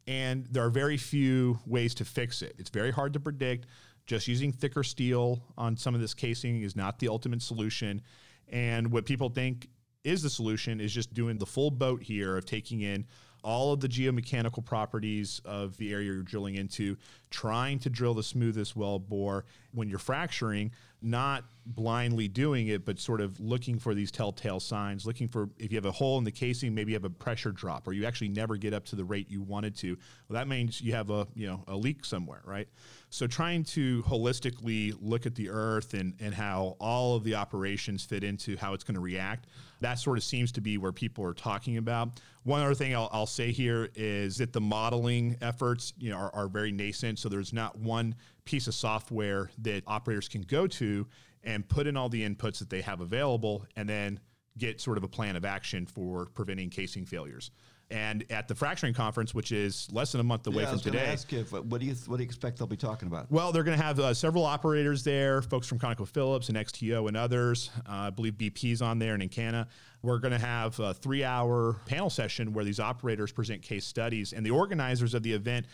and 0.06 0.46
there 0.50 0.64
are 0.64 0.70
very 0.70 0.96
few 0.96 1.58
ways 1.66 1.94
to 1.96 2.04
fix 2.04 2.42
it. 2.42 2.54
It's 2.58 2.70
very 2.70 2.90
hard 2.90 3.12
to 3.14 3.20
predict. 3.20 3.66
Just 4.06 4.28
using 4.28 4.52
thicker 4.52 4.82
steel 4.82 5.42
on 5.56 5.76
some 5.76 5.94
of 5.94 6.00
this 6.00 6.12
casing 6.12 6.62
is 6.62 6.76
not 6.76 6.98
the 6.98 7.08
ultimate 7.08 7.40
solution. 7.40 8.02
And 8.48 8.92
what 8.92 9.06
people 9.06 9.30
think 9.30 9.68
is 10.02 10.22
the 10.22 10.28
solution 10.28 10.80
is 10.80 10.92
just 10.92 11.14
doing 11.14 11.38
the 11.38 11.46
full 11.46 11.70
boat 11.70 12.02
here 12.02 12.36
of 12.36 12.44
taking 12.44 12.82
in 12.82 13.06
all 13.42 13.72
of 13.72 13.80
the 13.80 13.88
geomechanical 13.88 14.64
properties 14.64 15.40
of 15.44 15.76
the 15.76 15.92
area 15.92 16.06
you're 16.12 16.22
drilling 16.22 16.54
into, 16.54 16.96
trying 17.34 17.80
to 17.80 17.90
drill 17.90 18.14
the 18.14 18.22
smoothest 18.22 18.76
well 18.76 19.00
bore 19.00 19.44
when 19.72 19.88
you're 19.88 19.98
fracturing, 19.98 20.70
not 21.02 21.44
blindly 21.66 22.28
doing 22.28 22.68
it, 22.68 22.84
but 22.84 23.00
sort 23.00 23.20
of 23.20 23.40
looking 23.40 23.76
for 23.76 23.92
these 23.92 24.12
telltale 24.12 24.60
signs, 24.60 25.04
looking 25.04 25.26
for 25.26 25.48
if 25.58 25.72
you 25.72 25.76
have 25.76 25.84
a 25.84 25.90
hole 25.90 26.16
in 26.18 26.22
the 26.22 26.30
casing, 26.30 26.72
maybe 26.72 26.92
you 26.92 26.96
have 26.96 27.04
a 27.04 27.10
pressure 27.10 27.50
drop 27.50 27.88
or 27.88 27.92
you 27.92 28.06
actually 28.06 28.28
never 28.28 28.56
get 28.56 28.72
up 28.72 28.84
to 28.84 28.94
the 28.94 29.04
rate 29.04 29.28
you 29.28 29.42
wanted 29.42 29.74
to. 29.74 29.98
Well, 30.28 30.38
that 30.38 30.46
means 30.46 30.80
you 30.80 30.92
have 30.92 31.10
a, 31.10 31.26
you 31.34 31.48
know, 31.48 31.64
a 31.66 31.74
leak 31.74 32.04
somewhere, 32.04 32.42
right? 32.44 32.68
So 33.10 33.26
trying 33.26 33.64
to 33.64 34.02
holistically 34.04 34.94
look 35.00 35.26
at 35.26 35.34
the 35.34 35.50
earth 35.50 35.94
and, 35.94 36.14
and 36.20 36.32
how 36.32 36.76
all 36.78 37.16
of 37.16 37.24
the 37.24 37.34
operations 37.34 38.04
fit 38.04 38.22
into 38.22 38.56
how 38.56 38.74
it's 38.74 38.84
going 38.84 38.94
to 38.94 39.00
react, 39.00 39.48
that 39.80 39.98
sort 39.98 40.18
of 40.18 40.24
seems 40.24 40.52
to 40.52 40.60
be 40.60 40.78
where 40.78 40.92
people 40.92 41.24
are 41.24 41.34
talking 41.34 41.78
about. 41.78 42.20
One 42.44 42.60
other 42.60 42.74
thing 42.74 42.94
I'll, 42.94 43.08
I'll 43.12 43.26
say 43.26 43.52
here 43.52 43.88
is 43.94 44.36
that 44.36 44.52
the 44.52 44.60
modeling 44.60 45.36
efforts, 45.40 45.94
you 45.98 46.10
know, 46.10 46.16
are, 46.16 46.34
are 46.34 46.48
very 46.48 46.72
nascent. 46.72 47.18
So 47.24 47.30
there's 47.30 47.54
not 47.54 47.78
one 47.78 48.16
piece 48.44 48.66
of 48.66 48.74
software 48.74 49.50
that 49.62 49.82
operators 49.86 50.28
can 50.28 50.42
go 50.42 50.66
to 50.66 51.06
and 51.42 51.66
put 51.66 51.86
in 51.86 51.96
all 51.96 52.10
the 52.10 52.22
inputs 52.22 52.58
that 52.58 52.68
they 52.68 52.82
have 52.82 53.00
available 53.00 53.64
and 53.76 53.88
then 53.88 54.20
get 54.58 54.78
sort 54.78 54.98
of 54.98 55.04
a 55.04 55.08
plan 55.08 55.34
of 55.34 55.46
action 55.46 55.86
for 55.86 56.26
preventing 56.34 56.68
casing 56.68 57.06
failures. 57.06 57.50
And 57.90 58.26
at 58.28 58.46
the 58.46 58.54
fracturing 58.54 58.92
conference, 58.92 59.34
which 59.34 59.52
is 59.52 59.88
less 59.90 60.12
than 60.12 60.20
a 60.20 60.24
month 60.24 60.46
away 60.46 60.64
yeah, 60.64 60.68
I 60.68 60.72
from 60.72 60.80
today, 60.80 61.06
ask 61.06 61.32
if, 61.32 61.50
what 61.52 61.80
do 61.80 61.86
you 61.86 61.94
what 62.06 62.18
do 62.18 62.22
you 62.22 62.26
expect 62.26 62.58
they'll 62.58 62.66
be 62.66 62.76
talking 62.76 63.08
about? 63.08 63.32
well, 63.32 63.52
they're 63.52 63.64
going 63.64 63.78
to 63.78 63.82
have 63.82 63.98
uh, 63.98 64.12
several 64.12 64.44
operators 64.44 65.02
there, 65.02 65.40
folks 65.40 65.66
from 65.66 65.78
ConocoPhillips 65.78 66.50
and 66.50 66.58
XTO 66.58 67.08
and 67.08 67.16
others. 67.16 67.70
Uh, 67.88 67.92
I 67.92 68.10
believe 68.10 68.34
BP's 68.34 68.82
on 68.82 68.98
there 68.98 69.14
and 69.14 69.22
Encana. 69.22 69.66
We're 70.02 70.18
going 70.18 70.32
to 70.32 70.38
have 70.38 70.78
a 70.78 70.92
three-hour 70.92 71.80
panel 71.86 72.10
session 72.10 72.52
where 72.52 72.66
these 72.66 72.80
operators 72.80 73.32
present 73.32 73.62
case 73.62 73.86
studies, 73.86 74.34
and 74.34 74.44
the 74.44 74.50
organizers 74.50 75.14
of 75.14 75.22
the 75.22 75.32
event 75.32 75.64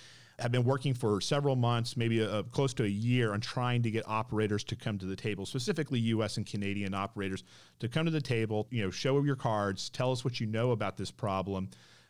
have 0.41 0.51
been 0.51 0.65
working 0.65 0.95
for 0.95 1.21
several 1.21 1.55
months, 1.55 1.97
maybe 1.97 2.21
a, 2.21 2.43
close 2.45 2.73
to 2.75 2.85
a 2.85 2.89
year, 2.89 3.33
on 3.33 3.41
trying 3.41 3.83
to 3.83 3.91
get 3.91 4.09
operators 4.09 4.65
to 4.65 4.77
come 4.77 4.99
to 4.99 5.07
the 5.07 5.17
table, 5.17 5.45
specifically 5.45 6.01
U.S. 6.01 6.39
and 6.39 6.47
Canadian 6.47 6.95
operators, 6.95 7.45
to 7.79 7.89
come 7.89 8.07
to 8.07 8.11
the 8.11 8.21
table. 8.21 8.67
You 8.71 8.83
know, 8.83 8.91
show 8.91 9.23
your 9.23 9.37
cards, 9.37 9.91
tell 9.91 10.11
us 10.13 10.25
what 10.25 10.41
you 10.41 10.47
know 10.47 10.71
about 10.71 10.97
this 10.97 11.11
problem. 11.11 11.69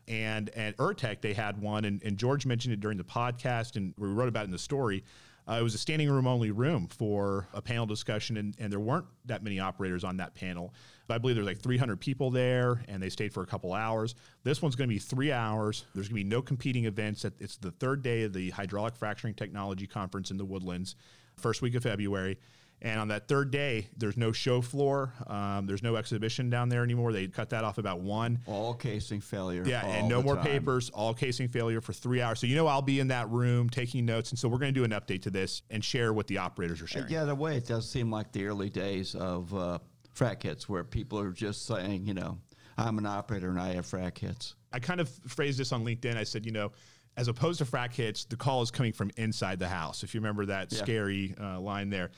And 0.09 0.49
at 0.51 0.77
Urtec, 0.79 1.21
they 1.21 1.35
had 1.35 1.61
one, 1.61 1.85
and, 1.85 2.03
and 2.03 2.17
George 2.17 2.47
mentioned 2.47 2.73
it 2.73 2.81
during 2.81 2.99
the 2.99 3.05
podcast, 3.05 3.77
and 3.77 3.95
we 3.99 4.09
wrote 4.09 4.29
about 4.29 4.43
it 4.43 4.47
in 4.47 4.51
the 4.51 4.59
story. 4.59 5.05
Uh, 5.51 5.59
it 5.59 5.63
was 5.63 5.75
a 5.75 5.79
standing 5.79 6.09
room 6.09 6.29
only 6.29 6.53
room 6.53 6.87
for 6.87 7.49
a 7.53 7.61
panel 7.61 7.85
discussion, 7.85 8.37
and, 8.37 8.55
and 8.61 8.73
there 8.73 8.79
weren't 8.79 9.07
that 9.25 9.43
many 9.43 9.59
operators 9.59 10.05
on 10.05 10.17
that 10.19 10.33
panel. 10.33 10.73
But 11.09 11.15
I 11.15 11.19
believe 11.19 11.35
there's 11.35 11.47
like 11.47 11.59
300 11.59 11.99
people 11.99 12.31
there, 12.31 12.85
and 12.87 13.03
they 13.03 13.09
stayed 13.09 13.33
for 13.33 13.43
a 13.43 13.47
couple 13.47 13.73
hours. 13.73 14.15
This 14.45 14.63
one's 14.63 14.77
going 14.77 14.89
to 14.89 14.95
be 14.95 15.01
three 15.01 15.33
hours. 15.33 15.87
There's 15.93 16.09
going 16.09 16.21
to 16.21 16.25
be 16.25 16.31
no 16.31 16.41
competing 16.41 16.85
events. 16.85 17.25
It's 17.41 17.57
the 17.57 17.73
third 17.73 18.03
day 18.03 18.23
of 18.23 18.33
the 18.33 18.51
Hydraulic 18.51 18.95
Fracturing 18.95 19.35
Technology 19.35 19.89
Conference 19.89 20.31
in 20.31 20.37
the 20.37 20.45
Woodlands, 20.45 20.95
first 21.37 21.63
week 21.63 21.75
of 21.75 21.83
February. 21.83 22.39
And 22.83 22.99
on 22.99 23.09
that 23.09 23.29
third 23.29 23.51
day, 23.51 23.89
there's 23.97 24.17
no 24.17 24.33
show 24.33 24.63
floor. 24.63 25.13
Um, 25.27 25.67
there's 25.67 25.83
no 25.83 25.97
exhibition 25.97 26.49
down 26.49 26.71
there 26.71 26.83
anymore. 26.83 27.13
They 27.13 27.27
cut 27.27 27.51
that 27.51 27.63
off 27.63 27.77
about 27.77 28.01
one. 28.01 28.39
All 28.47 28.73
casing 28.73 29.21
failure. 29.21 29.65
Yeah, 29.67 29.85
and 29.85 30.09
no 30.09 30.23
more 30.23 30.37
time. 30.37 30.45
papers, 30.45 30.89
all 30.91 31.13
casing 31.13 31.49
failure 31.49 31.83
for 31.83 31.93
three 31.93 32.23
hours. 32.23 32.41
So 32.41 32.47
you 32.47 32.57
know 32.57 32.67
I'll 32.67 32.81
be 32.81 32.99
in 33.01 33.09
that 33.09 33.29
room 33.29 33.69
taking 33.69 34.07
notes. 34.07 34.31
And 34.31 34.39
so 34.39 34.49
we're 34.49 34.59
going 34.59 34.73
to 34.73 34.81
do 34.81 34.85
an 34.85 34.93
update 34.93 35.23
to 35.23 35.31
this 35.31 35.63
and 35.69 35.85
share 35.85 36.15
what 36.15 36.27
the 36.27 36.39
operators 36.39 36.81
are 36.81 36.87
sharing. 36.87 37.11
Yeah, 37.11 37.25
the 37.25 37.35
way, 37.35 37.57
it 37.57 37.67
does 37.67 37.89
seem 37.89 38.11
like 38.11 38.33
the 38.33 38.47
early 38.47 38.71
days 38.71 39.15
of 39.15 39.55
uh, 39.55 39.79
frac 40.15 40.43
hits 40.43 40.69
where 40.69 40.85
people 40.85 41.19
are 41.19 41.33
just 41.33 41.67
saying, 41.67 42.07
you 42.07 42.15
know, 42.15 42.39
I'm 42.79 42.97
an 42.97 43.07
operator 43.07 43.51
and 43.51 43.61
I 43.61 43.75
have 43.75 43.87
frac 43.87 44.17
hits. 44.17 44.55
I 44.73 44.79
kind 44.79 45.01
of 45.01 45.11
phrased 45.27 45.59
this 45.59 45.73
on 45.73 45.85
LinkedIn. 45.85 46.17
I 46.17 46.25
said, 46.25 46.47
you 46.47 46.53
know, 46.53 46.73
as 47.17 47.29
opposed 47.29 47.59
to 47.59 47.65
frac 47.65 47.93
hits, 47.93 48.25
the 48.25 48.37
call 48.37 48.63
is 48.63 48.71
coming 48.71 48.93
from 48.93 49.11
inside 49.17 49.59
the 49.59 49.69
house. 49.69 50.03
If 50.03 50.15
you 50.15 50.21
remember 50.21 50.47
that 50.47 50.73
yeah. 50.73 50.79
scary 50.79 51.35
uh, 51.39 51.61
line 51.61 51.91
there. 51.91 52.11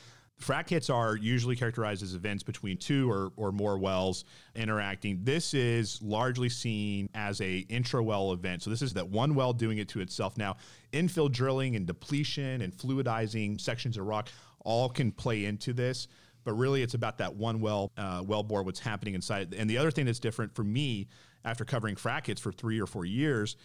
Frac 0.42 0.68
hits 0.68 0.90
are 0.90 1.16
usually 1.16 1.56
characterized 1.56 2.02
as 2.02 2.14
events 2.14 2.42
between 2.42 2.76
two 2.76 3.10
or, 3.10 3.32
or 3.36 3.52
more 3.52 3.78
wells 3.78 4.24
interacting. 4.54 5.20
This 5.22 5.54
is 5.54 6.00
largely 6.02 6.48
seen 6.48 7.08
as 7.14 7.40
a 7.40 7.58
intra-well 7.68 8.32
event. 8.32 8.62
So 8.62 8.70
this 8.70 8.82
is 8.82 8.92
that 8.94 9.08
one 9.08 9.34
well 9.34 9.52
doing 9.52 9.78
it 9.78 9.88
to 9.90 10.00
itself. 10.00 10.36
Now, 10.36 10.56
infill 10.92 11.30
drilling 11.30 11.76
and 11.76 11.86
depletion 11.86 12.60
and 12.62 12.72
fluidizing 12.72 13.60
sections 13.60 13.96
of 13.96 14.06
rock 14.06 14.28
all 14.64 14.88
can 14.88 15.12
play 15.12 15.44
into 15.44 15.72
this 15.72 16.08
but 16.44 16.52
really 16.54 16.82
it's 16.82 16.94
about 16.94 17.18
that 17.18 17.34
one 17.34 17.60
well 17.60 17.90
uh, 17.96 18.22
well 18.24 18.42
bore 18.42 18.62
what's 18.62 18.80
happening 18.80 19.14
inside 19.14 19.54
and 19.54 19.68
the 19.68 19.78
other 19.78 19.90
thing 19.90 20.06
that's 20.06 20.18
different 20.18 20.54
for 20.54 20.64
me 20.64 21.08
after 21.44 21.64
covering 21.64 21.96
frac 21.96 22.26
hits 22.26 22.40
for 22.40 22.52
three 22.52 22.80
or 22.80 22.86
four 22.86 23.04
years 23.04 23.56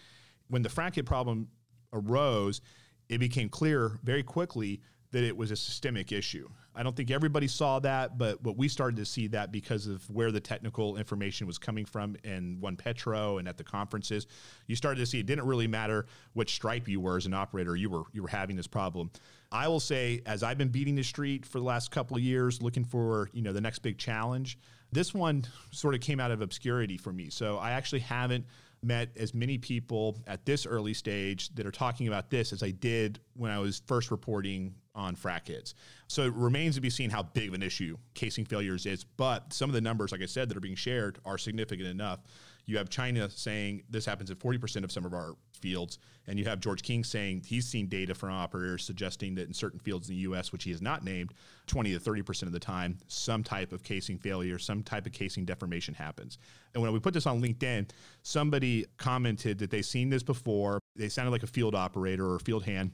when 0.48 0.62
the 0.62 0.68
frac 0.68 0.94
hit 0.94 1.06
problem 1.06 1.48
arose 1.92 2.60
it 3.08 3.18
became 3.18 3.48
clear 3.48 3.98
very 4.02 4.22
quickly 4.22 4.80
that 5.10 5.24
it 5.24 5.36
was 5.36 5.50
a 5.50 5.56
systemic 5.56 6.12
issue. 6.12 6.48
I 6.74 6.82
don't 6.82 6.94
think 6.94 7.10
everybody 7.10 7.48
saw 7.48 7.80
that, 7.80 8.18
but 8.18 8.42
what 8.44 8.56
we 8.56 8.68
started 8.68 8.96
to 8.98 9.04
see 9.04 9.26
that 9.28 9.50
because 9.50 9.86
of 9.86 10.08
where 10.10 10.30
the 10.30 10.38
technical 10.38 10.96
information 10.96 11.46
was 11.46 11.58
coming 11.58 11.84
from 11.84 12.16
in 12.22 12.58
OnePetro 12.62 13.40
and 13.40 13.48
at 13.48 13.56
the 13.56 13.64
conferences, 13.64 14.26
you 14.68 14.76
started 14.76 15.00
to 15.00 15.06
see 15.06 15.18
it 15.18 15.26
didn't 15.26 15.46
really 15.46 15.66
matter 15.66 16.06
which 16.34 16.54
stripe 16.54 16.86
you 16.86 17.00
were 17.00 17.16
as 17.16 17.26
an 17.26 17.34
operator, 17.34 17.74
you 17.74 17.90
were 17.90 18.04
you 18.12 18.22
were 18.22 18.28
having 18.28 18.54
this 18.54 18.68
problem. 18.68 19.10
I 19.50 19.66
will 19.66 19.80
say, 19.80 20.22
as 20.26 20.42
I've 20.42 20.58
been 20.58 20.68
beating 20.68 20.94
the 20.94 21.02
street 21.02 21.46
for 21.46 21.58
the 21.58 21.64
last 21.64 21.90
couple 21.90 22.16
of 22.16 22.22
years, 22.22 22.62
looking 22.62 22.84
for 22.84 23.28
you 23.32 23.42
know 23.42 23.52
the 23.52 23.60
next 23.60 23.80
big 23.80 23.98
challenge, 23.98 24.58
this 24.92 25.12
one 25.12 25.44
sort 25.72 25.94
of 25.94 26.00
came 26.00 26.20
out 26.20 26.30
of 26.30 26.42
obscurity 26.42 26.96
for 26.96 27.12
me. 27.12 27.28
So 27.30 27.58
I 27.58 27.72
actually 27.72 28.00
haven't 28.00 28.44
met 28.82 29.10
as 29.16 29.34
many 29.34 29.58
people 29.58 30.16
at 30.26 30.44
this 30.46 30.66
early 30.66 30.94
stage 30.94 31.54
that 31.54 31.66
are 31.66 31.72
talking 31.72 32.08
about 32.08 32.30
this 32.30 32.52
as 32.52 32.62
I 32.62 32.70
did 32.70 33.20
when 33.34 33.50
I 33.50 33.58
was 33.58 33.82
first 33.86 34.10
reporting 34.10 34.74
on 34.94 35.16
frac 35.16 35.48
hits. 35.48 35.74
So 36.06 36.22
it 36.22 36.32
remains 36.34 36.74
to 36.74 36.80
be 36.80 36.90
seen 36.90 37.10
how 37.10 37.22
big 37.22 37.48
of 37.48 37.54
an 37.54 37.62
issue 37.62 37.96
casing 38.14 38.44
failures 38.44 38.86
is. 38.86 39.04
But 39.04 39.52
some 39.52 39.70
of 39.70 39.74
the 39.74 39.80
numbers, 39.80 40.12
like 40.12 40.22
I 40.22 40.26
said, 40.26 40.48
that 40.48 40.56
are 40.56 40.60
being 40.60 40.74
shared 40.74 41.18
are 41.24 41.38
significant 41.38 41.88
enough. 41.88 42.20
You 42.68 42.76
have 42.76 42.90
China 42.90 43.30
saying 43.30 43.84
this 43.88 44.04
happens 44.04 44.30
at 44.30 44.38
40% 44.38 44.84
of 44.84 44.92
some 44.92 45.06
of 45.06 45.14
our 45.14 45.36
fields. 45.54 45.98
And 46.26 46.38
you 46.38 46.44
have 46.44 46.60
George 46.60 46.82
King 46.82 47.02
saying 47.02 47.44
he's 47.46 47.66
seen 47.66 47.88
data 47.88 48.14
from 48.14 48.30
operators 48.30 48.84
suggesting 48.84 49.34
that 49.36 49.48
in 49.48 49.54
certain 49.54 49.80
fields 49.80 50.10
in 50.10 50.14
the 50.14 50.20
US, 50.22 50.52
which 50.52 50.64
he 50.64 50.70
has 50.70 50.82
not 50.82 51.02
named, 51.02 51.32
20 51.66 51.94
to 51.94 51.98
30% 51.98 52.42
of 52.42 52.52
the 52.52 52.60
time, 52.60 52.98
some 53.08 53.42
type 53.42 53.72
of 53.72 53.82
casing 53.82 54.18
failure, 54.18 54.58
some 54.58 54.82
type 54.82 55.06
of 55.06 55.12
casing 55.12 55.46
deformation 55.46 55.94
happens. 55.94 56.36
And 56.74 56.82
when 56.82 56.92
we 56.92 57.00
put 57.00 57.14
this 57.14 57.26
on 57.26 57.40
LinkedIn, 57.40 57.88
somebody 58.22 58.84
commented 58.98 59.58
that 59.60 59.70
they've 59.70 59.82
seen 59.82 60.10
this 60.10 60.22
before. 60.22 60.78
They 60.94 61.08
sounded 61.08 61.30
like 61.30 61.44
a 61.44 61.48
field 61.48 61.74
operator 61.74 62.30
or 62.30 62.38
field 62.38 62.64
hand 62.64 62.92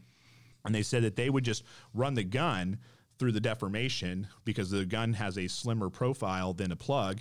and 0.65 0.75
they 0.75 0.83
said 0.83 1.03
that 1.03 1.17
they 1.17 1.31
would 1.31 1.45
just 1.45 1.65
run 1.93 2.15
the 2.15 2.25
gun 2.25 2.79
through 3.19 3.33
the 3.33 3.41
deformation 3.41 4.29
because 4.45 4.71
the 4.71 4.85
gun 4.85 5.13
has 5.15 5.39
a 5.39 5.49
slimmer 5.49 5.91
profile 5.91 6.53
than 6.53 6.73
a 6.73 6.77
plug 6.77 7.21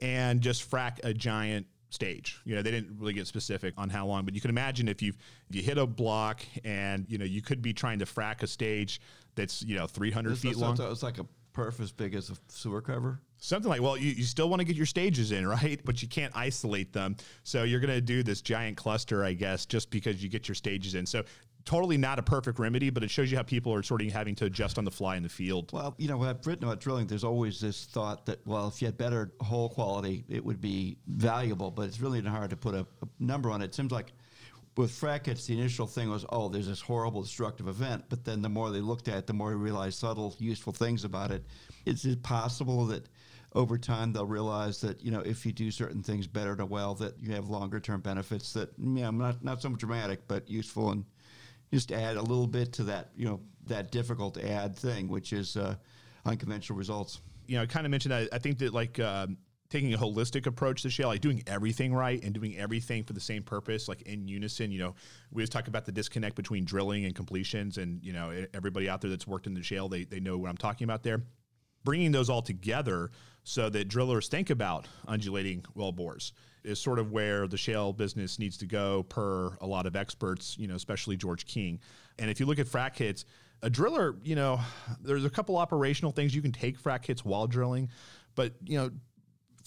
and 0.00 0.40
just 0.40 0.68
frack 0.68 0.98
a 1.04 1.12
giant 1.12 1.66
stage. 1.90 2.40
You 2.44 2.54
know, 2.54 2.62
they 2.62 2.70
didn't 2.70 2.98
really 2.98 3.12
get 3.12 3.26
specific 3.26 3.74
on 3.76 3.90
how 3.90 4.06
long, 4.06 4.24
but 4.24 4.34
you 4.34 4.40
can 4.40 4.50
imagine 4.50 4.88
if 4.88 5.02
you 5.02 5.12
if 5.50 5.56
you 5.56 5.62
hit 5.62 5.76
a 5.76 5.86
block 5.86 6.42
and 6.64 7.04
you 7.08 7.18
know 7.18 7.24
you 7.24 7.42
could 7.42 7.60
be 7.60 7.72
trying 7.72 7.98
to 7.98 8.06
frack 8.06 8.42
a 8.42 8.46
stage 8.46 9.00
that's 9.34 9.62
you 9.62 9.76
know 9.76 9.86
300 9.86 10.38
feet 10.38 10.56
long. 10.56 10.76
So 10.76 10.90
It's 10.90 11.02
like 11.02 11.18
a 11.18 11.26
perf 11.54 11.80
as 11.80 11.92
big 11.92 12.14
as 12.14 12.30
a 12.30 12.34
sewer 12.48 12.80
cover. 12.80 13.20
Something 13.38 13.70
like, 13.70 13.80
well, 13.80 13.96
you, 13.96 14.10
you 14.10 14.24
still 14.24 14.50
want 14.50 14.60
to 14.60 14.64
get 14.64 14.76
your 14.76 14.86
stages 14.86 15.32
in, 15.32 15.46
right? 15.48 15.80
But 15.84 16.02
you 16.02 16.08
can't 16.08 16.34
isolate 16.36 16.92
them. 16.92 17.16
So 17.42 17.64
you're 17.64 17.80
going 17.80 17.94
to 17.94 18.00
do 18.00 18.22
this 18.22 18.42
giant 18.42 18.76
cluster, 18.76 19.24
I 19.24 19.32
guess, 19.32 19.66
just 19.66 19.90
because 19.90 20.22
you 20.22 20.28
get 20.28 20.46
your 20.46 20.54
stages 20.54 20.94
in. 20.94 21.06
So 21.06 21.24
totally 21.70 21.96
not 21.96 22.18
a 22.18 22.22
perfect 22.22 22.58
remedy, 22.58 22.90
but 22.90 23.04
it 23.04 23.10
shows 23.10 23.30
you 23.30 23.36
how 23.36 23.44
people 23.44 23.72
are 23.72 23.80
sort 23.80 24.02
of 24.02 24.10
having 24.10 24.34
to 24.34 24.44
adjust 24.44 24.76
on 24.76 24.84
the 24.84 24.90
fly 24.90 25.14
in 25.14 25.22
the 25.22 25.28
field. 25.28 25.72
Well, 25.72 25.94
you 25.98 26.08
know, 26.08 26.20
I've 26.24 26.44
written 26.44 26.64
about 26.64 26.80
drilling, 26.80 27.06
there's 27.06 27.22
always 27.22 27.60
this 27.60 27.84
thought 27.84 28.26
that, 28.26 28.44
well, 28.44 28.66
if 28.66 28.82
you 28.82 28.86
had 28.86 28.98
better 28.98 29.30
hole 29.40 29.68
quality, 29.68 30.24
it 30.28 30.44
would 30.44 30.60
be 30.60 30.96
valuable, 31.06 31.70
but 31.70 31.82
it's 31.82 32.00
really 32.00 32.20
hard 32.22 32.50
to 32.50 32.56
put 32.56 32.74
a, 32.74 32.80
a 32.80 33.08
number 33.20 33.52
on 33.52 33.62
it. 33.62 33.66
It 33.66 33.74
seems 33.76 33.92
like 33.92 34.12
with 34.76 34.90
frac 34.90 35.26
hits, 35.26 35.46
the 35.46 35.56
initial 35.56 35.86
thing 35.86 36.10
was, 36.10 36.26
oh, 36.30 36.48
there's 36.48 36.66
this 36.66 36.80
horrible 36.80 37.22
destructive 37.22 37.68
event. 37.68 38.02
But 38.08 38.24
then 38.24 38.42
the 38.42 38.48
more 38.48 38.70
they 38.70 38.80
looked 38.80 39.06
at 39.06 39.18
it, 39.18 39.26
the 39.28 39.32
more 39.32 39.50
they 39.50 39.56
realized 39.56 40.00
subtle, 40.00 40.34
useful 40.40 40.72
things 40.72 41.04
about 41.04 41.30
it. 41.30 41.44
Is 41.86 42.04
it 42.04 42.20
possible 42.24 42.84
that 42.86 43.08
over 43.52 43.78
time 43.78 44.12
they'll 44.12 44.26
realize 44.26 44.80
that 44.80 45.02
you 45.04 45.10
know 45.10 45.20
if 45.20 45.44
you 45.44 45.52
do 45.52 45.70
certain 45.70 46.02
things 46.02 46.26
better 46.26 46.54
to 46.56 46.64
well, 46.64 46.94
that 46.94 47.18
you 47.20 47.32
have 47.32 47.48
longer 47.48 47.80
term 47.80 48.00
benefits 48.00 48.52
that 48.52 48.70
yeah, 48.78 49.10
not 49.10 49.44
not 49.44 49.60
so 49.62 49.68
dramatic, 49.70 50.26
but 50.28 50.48
useful 50.48 50.90
and 50.90 51.04
just 51.72 51.92
add 51.92 52.16
a 52.16 52.22
little 52.22 52.46
bit 52.46 52.72
to 52.74 52.84
that, 52.84 53.10
you 53.16 53.24
know, 53.24 53.40
that 53.66 53.90
difficult 53.90 54.34
to 54.34 54.50
add 54.50 54.76
thing, 54.76 55.08
which 55.08 55.32
is 55.32 55.56
uh, 55.56 55.76
unconventional 56.24 56.76
results. 56.76 57.20
You 57.46 57.56
know, 57.56 57.62
I 57.62 57.66
kind 57.66 57.86
of 57.86 57.90
mentioned 57.90 58.12
that. 58.12 58.28
I 58.32 58.38
think 58.38 58.58
that 58.58 58.72
like 58.72 58.98
um, 59.00 59.38
taking 59.70 59.94
a 59.94 59.98
holistic 59.98 60.46
approach 60.46 60.82
to 60.82 60.90
shale, 60.90 61.08
like 61.08 61.20
doing 61.20 61.42
everything 61.46 61.94
right 61.94 62.22
and 62.22 62.34
doing 62.34 62.56
everything 62.58 63.04
for 63.04 63.12
the 63.12 63.20
same 63.20 63.42
purpose, 63.42 63.88
like 63.88 64.02
in 64.02 64.26
unison. 64.28 64.70
You 64.70 64.80
know, 64.80 64.94
we 65.30 65.40
always 65.40 65.48
talk 65.48 65.68
about 65.68 65.84
the 65.84 65.92
disconnect 65.92 66.36
between 66.36 66.64
drilling 66.64 67.04
and 67.04 67.14
completions, 67.14 67.78
and 67.78 68.02
you 68.02 68.12
know, 68.12 68.46
everybody 68.52 68.88
out 68.88 69.00
there 69.00 69.10
that's 69.10 69.26
worked 69.26 69.46
in 69.46 69.54
the 69.54 69.62
shale, 69.62 69.88
they 69.88 70.04
they 70.04 70.20
know 70.20 70.38
what 70.38 70.50
I'm 70.50 70.56
talking 70.56 70.84
about 70.84 71.02
there. 71.02 71.22
Bringing 71.84 72.12
those 72.12 72.28
all 72.28 72.42
together 72.42 73.10
so 73.42 73.70
that 73.70 73.88
drillers 73.88 74.28
think 74.28 74.50
about 74.50 74.86
undulating 75.08 75.64
well 75.74 75.92
bores 75.92 76.32
is 76.64 76.80
sort 76.80 76.98
of 76.98 77.12
where 77.12 77.46
the 77.46 77.56
shale 77.56 77.92
business 77.92 78.38
needs 78.38 78.56
to 78.58 78.66
go 78.66 79.02
per 79.04 79.56
a 79.60 79.66
lot 79.66 79.86
of 79.86 79.96
experts, 79.96 80.56
you 80.58 80.66
know, 80.66 80.74
especially 80.74 81.16
George 81.16 81.46
King. 81.46 81.80
And 82.18 82.30
if 82.30 82.40
you 82.40 82.46
look 82.46 82.58
at 82.58 82.66
frac 82.66 82.96
hits, 82.96 83.24
a 83.62 83.70
driller, 83.70 84.16
you 84.22 84.34
know, 84.34 84.60
there's 85.00 85.24
a 85.24 85.30
couple 85.30 85.56
operational 85.56 86.12
things 86.12 86.34
you 86.34 86.42
can 86.42 86.52
take 86.52 86.80
frac 86.80 87.04
hits 87.04 87.24
while 87.24 87.46
drilling, 87.46 87.90
but 88.34 88.54
you 88.64 88.78
know, 88.78 88.90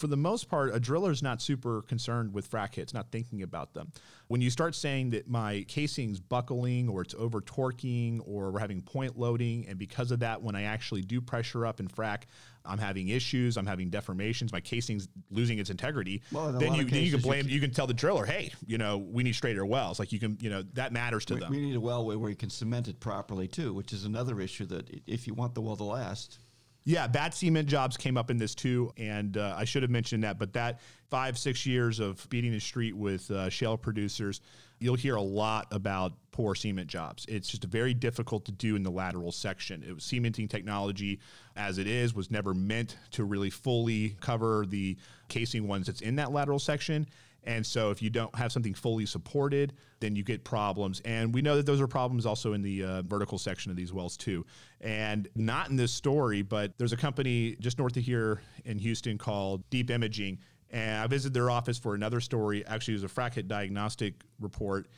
for 0.04 0.08
the 0.08 0.18
most 0.18 0.50
part, 0.50 0.74
a 0.74 0.78
driller 0.78 1.10
is 1.10 1.22
not 1.22 1.40
super 1.40 1.80
concerned 1.80 2.34
with 2.34 2.50
frac 2.50 2.74
hits, 2.74 2.92
not 2.92 3.10
thinking 3.10 3.42
about 3.42 3.72
them. 3.72 3.90
When 4.26 4.42
you 4.42 4.50
start 4.50 4.74
saying 4.74 5.10
that 5.10 5.30
my 5.30 5.64
casing's 5.66 6.20
buckling 6.20 6.90
or 6.90 7.00
it's 7.00 7.14
over 7.14 7.40
torquing 7.40 8.20
or 8.26 8.50
we're 8.50 8.58
having 8.58 8.82
point 8.82 9.18
loading, 9.18 9.64
and 9.66 9.78
because 9.78 10.10
of 10.10 10.18
that, 10.18 10.42
when 10.42 10.54
I 10.54 10.64
actually 10.64 11.00
do 11.00 11.22
pressure 11.22 11.64
up 11.64 11.80
and 11.80 11.90
frac, 11.90 12.24
I'm 12.66 12.76
having 12.76 13.08
issues, 13.08 13.56
I'm 13.56 13.64
having 13.64 13.90
deformations, 13.90 14.52
my 14.52 14.60
casing's 14.60 15.08
losing 15.30 15.58
its 15.58 15.70
integrity. 15.70 16.20
Well, 16.30 16.52
then 16.52 16.74
you 16.74 16.84
then 16.84 17.02
you 17.02 17.10
can 17.10 17.20
blame 17.22 17.46
you, 17.46 17.54
you, 17.54 17.60
can 17.62 17.70
tell 17.70 17.86
the 17.86 17.94
driller, 17.94 18.26
hey, 18.26 18.52
you 18.66 18.76
know, 18.76 18.98
we 18.98 19.22
need 19.22 19.34
straighter 19.34 19.64
wells. 19.64 19.98
Like 19.98 20.12
you 20.12 20.18
can, 20.18 20.36
you 20.38 20.50
know, 20.50 20.64
that 20.74 20.92
matters 20.92 21.24
to 21.26 21.34
we, 21.34 21.40
them. 21.40 21.50
We 21.50 21.60
need 21.62 21.76
a 21.76 21.80
well 21.80 22.04
where 22.04 22.28
you 22.28 22.36
can 22.36 22.50
cement 22.50 22.88
it 22.88 23.00
properly 23.00 23.48
too, 23.48 23.72
which 23.72 23.94
is 23.94 24.04
another 24.04 24.38
issue 24.38 24.66
that 24.66 25.02
if 25.06 25.26
you 25.26 25.32
want 25.32 25.54
the 25.54 25.62
well 25.62 25.76
to 25.76 25.84
last, 25.84 26.40
yeah, 26.84 27.06
bad 27.06 27.32
cement 27.32 27.66
jobs 27.66 27.96
came 27.96 28.16
up 28.16 28.30
in 28.30 28.36
this 28.36 28.54
too, 28.54 28.92
and 28.98 29.36
uh, 29.36 29.54
I 29.56 29.64
should 29.64 29.82
have 29.82 29.90
mentioned 29.90 30.24
that. 30.24 30.38
But 30.38 30.52
that 30.52 30.80
five 31.14 31.38
six 31.38 31.64
years 31.64 32.00
of 32.00 32.28
beating 32.28 32.50
the 32.50 32.58
street 32.58 32.96
with 32.96 33.30
uh, 33.30 33.48
shale 33.48 33.76
producers, 33.76 34.40
you'll 34.80 34.96
hear 34.96 35.14
a 35.14 35.22
lot 35.22 35.64
about 35.70 36.12
poor 36.32 36.56
cement 36.56 36.88
jobs. 36.88 37.24
It's 37.28 37.46
just 37.46 37.62
very 37.62 37.94
difficult 37.94 38.44
to 38.46 38.50
do 38.50 38.74
in 38.74 38.82
the 38.82 38.90
lateral 38.90 39.30
section. 39.30 39.84
It 39.88 39.94
was 39.94 40.02
cementing 40.02 40.48
technology, 40.48 41.20
as 41.54 41.78
it 41.78 41.86
is, 41.86 42.16
was 42.16 42.32
never 42.32 42.52
meant 42.52 42.96
to 43.12 43.22
really 43.22 43.48
fully 43.48 44.16
cover 44.20 44.66
the 44.66 44.96
casing 45.28 45.68
ones 45.68 45.86
that's 45.86 46.00
in 46.00 46.16
that 46.16 46.32
lateral 46.32 46.58
section. 46.58 47.06
And 47.44 47.64
so 47.64 47.90
if 47.90 48.02
you 48.02 48.10
don't 48.10 48.34
have 48.34 48.50
something 48.50 48.74
fully 48.74 49.06
supported, 49.06 49.74
then 50.00 50.16
you 50.16 50.24
get 50.24 50.42
problems. 50.42 51.00
And 51.04 51.32
we 51.32 51.42
know 51.42 51.56
that 51.56 51.66
those 51.66 51.80
are 51.80 51.86
problems 51.86 52.26
also 52.26 52.54
in 52.54 52.62
the 52.62 52.82
uh, 52.82 53.02
vertical 53.02 53.38
section 53.38 53.70
of 53.70 53.76
these 53.76 53.92
wells 53.92 54.16
too. 54.16 54.44
And 54.80 55.28
not 55.36 55.70
in 55.70 55.76
this 55.76 55.92
story, 55.92 56.42
but 56.42 56.76
there's 56.76 56.92
a 56.92 56.96
company 56.96 57.56
just 57.60 57.78
north 57.78 57.96
of 57.96 58.02
here 58.02 58.40
in 58.64 58.78
Houston 58.78 59.18
called 59.18 59.62
Deep 59.70 59.90
Imaging. 59.90 60.38
And 60.74 61.00
I 61.02 61.06
visited 61.06 61.32
their 61.32 61.50
office 61.50 61.78
for 61.78 61.94
another 61.94 62.20
story. 62.20 62.66
Actually, 62.66 62.94
it 62.94 63.02
was 63.02 63.10
a 63.10 63.14
frac 63.14 63.34
hit 63.34 63.48
diagnostic 63.48 64.14
report 64.40 64.88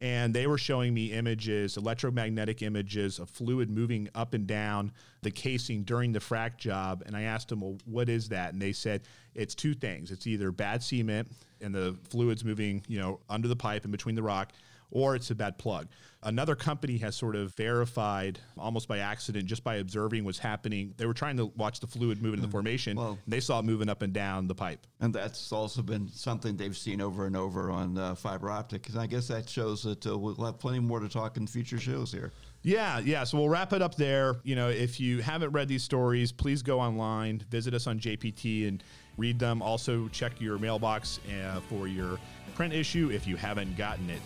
and 0.00 0.34
they 0.34 0.46
were 0.46 0.58
showing 0.58 0.92
me 0.92 1.12
images, 1.12 1.76
electromagnetic 1.76 2.62
images 2.62 3.18
of 3.18 3.30
fluid 3.30 3.70
moving 3.70 4.08
up 4.14 4.34
and 4.34 4.46
down 4.46 4.92
the 5.22 5.30
casing 5.30 5.82
during 5.82 6.12
the 6.12 6.18
frac 6.18 6.58
job. 6.58 7.02
And 7.06 7.16
I 7.16 7.22
asked 7.22 7.48
them, 7.48 7.60
well, 7.60 7.78
what 7.86 8.08
is 8.08 8.28
that? 8.28 8.52
And 8.52 8.60
they 8.60 8.72
said 8.72 9.02
it's 9.34 9.54
two 9.54 9.72
things. 9.72 10.10
It's 10.10 10.26
either 10.26 10.50
bad 10.50 10.82
cement 10.82 11.30
and 11.60 11.74
the 11.74 11.96
fluids 12.10 12.44
moving, 12.44 12.82
you 12.88 12.98
know, 12.98 13.20
under 13.30 13.48
the 13.48 13.56
pipe 13.56 13.84
and 13.84 13.92
between 13.92 14.14
the 14.14 14.22
rock, 14.22 14.52
or 14.90 15.16
it's 15.16 15.30
a 15.30 15.34
bad 15.34 15.58
plug. 15.58 15.88
Another 16.24 16.54
company 16.54 16.96
has 16.98 17.14
sort 17.14 17.36
of 17.36 17.54
verified 17.54 18.38
almost 18.56 18.88
by 18.88 18.98
accident, 18.98 19.46
just 19.46 19.62
by 19.62 19.76
observing 19.76 20.24
what's 20.24 20.38
happening. 20.38 20.94
They 20.96 21.06
were 21.06 21.14
trying 21.14 21.36
to 21.36 21.46
watch 21.56 21.80
the 21.80 21.86
fluid 21.86 22.22
move 22.22 22.34
in 22.34 22.40
the 22.40 22.48
formation. 22.48 22.96
Well- 22.96 23.18
they 23.26 23.40
saw 23.40 23.58
it 23.58 23.64
moving 23.64 23.88
up 23.88 24.02
and 24.02 24.12
down 24.12 24.48
the 24.48 24.54
pipe. 24.54 24.86
And 25.00 25.14
that's 25.14 25.52
also 25.52 25.82
been 25.82 26.08
something 26.08 26.56
they've 26.56 26.76
seen 26.76 27.00
over 27.00 27.26
and 27.26 27.36
over 27.36 27.70
on 27.70 27.98
uh, 27.98 28.14
fiber 28.14 28.50
optic. 28.50 28.88
And 28.88 28.98
I 28.98 29.06
guess 29.06 29.28
that 29.28 29.48
shows 29.48 29.82
that 29.82 30.06
uh, 30.06 30.16
we'll 30.16 30.34
have 30.36 30.58
plenty 30.58 30.80
more 30.80 31.00
to 31.00 31.08
talk 31.08 31.36
in 31.36 31.46
future 31.46 31.78
shows 31.78 32.10
here. 32.10 32.32
Yeah, 32.62 32.98
yeah. 33.00 33.24
So 33.24 33.36
we'll 33.38 33.50
wrap 33.50 33.74
it 33.74 33.82
up 33.82 33.94
there. 33.94 34.36
You 34.42 34.56
know, 34.56 34.70
if 34.70 34.98
you 34.98 35.20
haven't 35.20 35.52
read 35.52 35.68
these 35.68 35.82
stories, 35.82 36.32
please 36.32 36.62
go 36.62 36.80
online, 36.80 37.44
visit 37.50 37.74
us 37.74 37.86
on 37.86 38.00
JPT, 38.00 38.66
and 38.66 38.82
read 39.18 39.38
them. 39.38 39.60
Also, 39.60 40.08
check 40.08 40.40
your 40.40 40.58
mailbox 40.58 41.20
uh, 41.44 41.60
for 41.68 41.86
your 41.86 42.18
print 42.54 42.72
issue 42.72 43.10
if 43.12 43.26
you 43.26 43.36
haven't 43.36 43.76
gotten 43.76 44.08
it. 44.08 44.20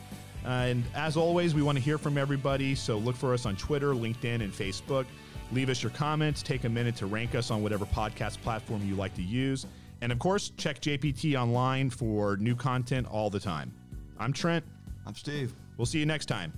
And 0.45 0.85
as 0.95 1.17
always, 1.17 1.55
we 1.55 1.63
want 1.63 1.77
to 1.77 1.83
hear 1.83 1.99
from 1.99 2.17
everybody. 2.17 2.75
So 2.75 2.99
look 2.99 3.17
for 3.17 3.35
us 3.35 3.47
on 3.47 3.57
Twitter, 3.57 3.93
LinkedIn, 3.95 4.43
and 4.43 4.53
Facebook. 4.53 5.07
Leave 5.53 5.69
us 5.69 5.83
your 5.83 5.91
comments. 5.91 6.43
Take 6.43 6.65
a 6.65 6.69
minute 6.69 6.97
to 6.97 7.07
rank 7.07 7.35
us 7.35 7.51
on 7.51 7.63
whatever 7.63 7.87
podcast 7.87 8.41
platform 8.43 8.87
you 8.87 8.95
like 8.95 9.15
to 9.15 9.23
use. 9.23 9.67
And 10.01 10.13
of 10.13 10.19
course, 10.19 10.51
check 10.57 10.81
JPT 10.81 11.41
online 11.41 11.91
for 11.91 12.37
new 12.37 12.55
content 12.55 13.07
all 13.11 13.31
the 13.31 13.41
time. 13.41 13.73
I'm 14.19 14.33
Trent. 14.33 14.65
I'm 15.07 15.15
Steve. 15.15 15.53
We'll 15.77 15.87
see 15.87 15.99
you 15.99 16.07
next 16.07 16.27
time. 16.27 16.53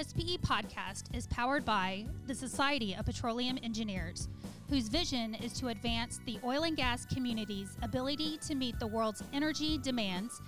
SPE 0.00 0.38
podcast 0.38 1.14
is 1.14 1.26
powered 1.26 1.64
by 1.66 2.06
the 2.26 2.34
Society 2.34 2.94
of 2.94 3.04
Petroleum 3.04 3.58
Engineers, 3.62 4.28
whose 4.70 4.88
vision 4.88 5.34
is 5.34 5.52
to 5.54 5.68
advance 5.68 6.20
the 6.24 6.38
oil 6.42 6.62
and 6.62 6.74
gas 6.74 7.04
community's 7.04 7.76
ability 7.82 8.38
to 8.46 8.54
meet 8.54 8.78
the 8.78 8.86
world's 8.86 9.22
energy 9.34 9.76
demands 9.76 10.40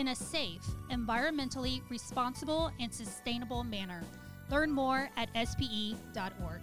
in 0.00 0.08
a 0.08 0.14
safe, 0.14 0.64
environmentally 0.90 1.82
responsible, 1.90 2.72
and 2.80 2.92
sustainable 2.92 3.62
manner. 3.62 4.02
Learn 4.50 4.72
more 4.72 5.10
at 5.18 5.28
spe.org. 5.46 6.62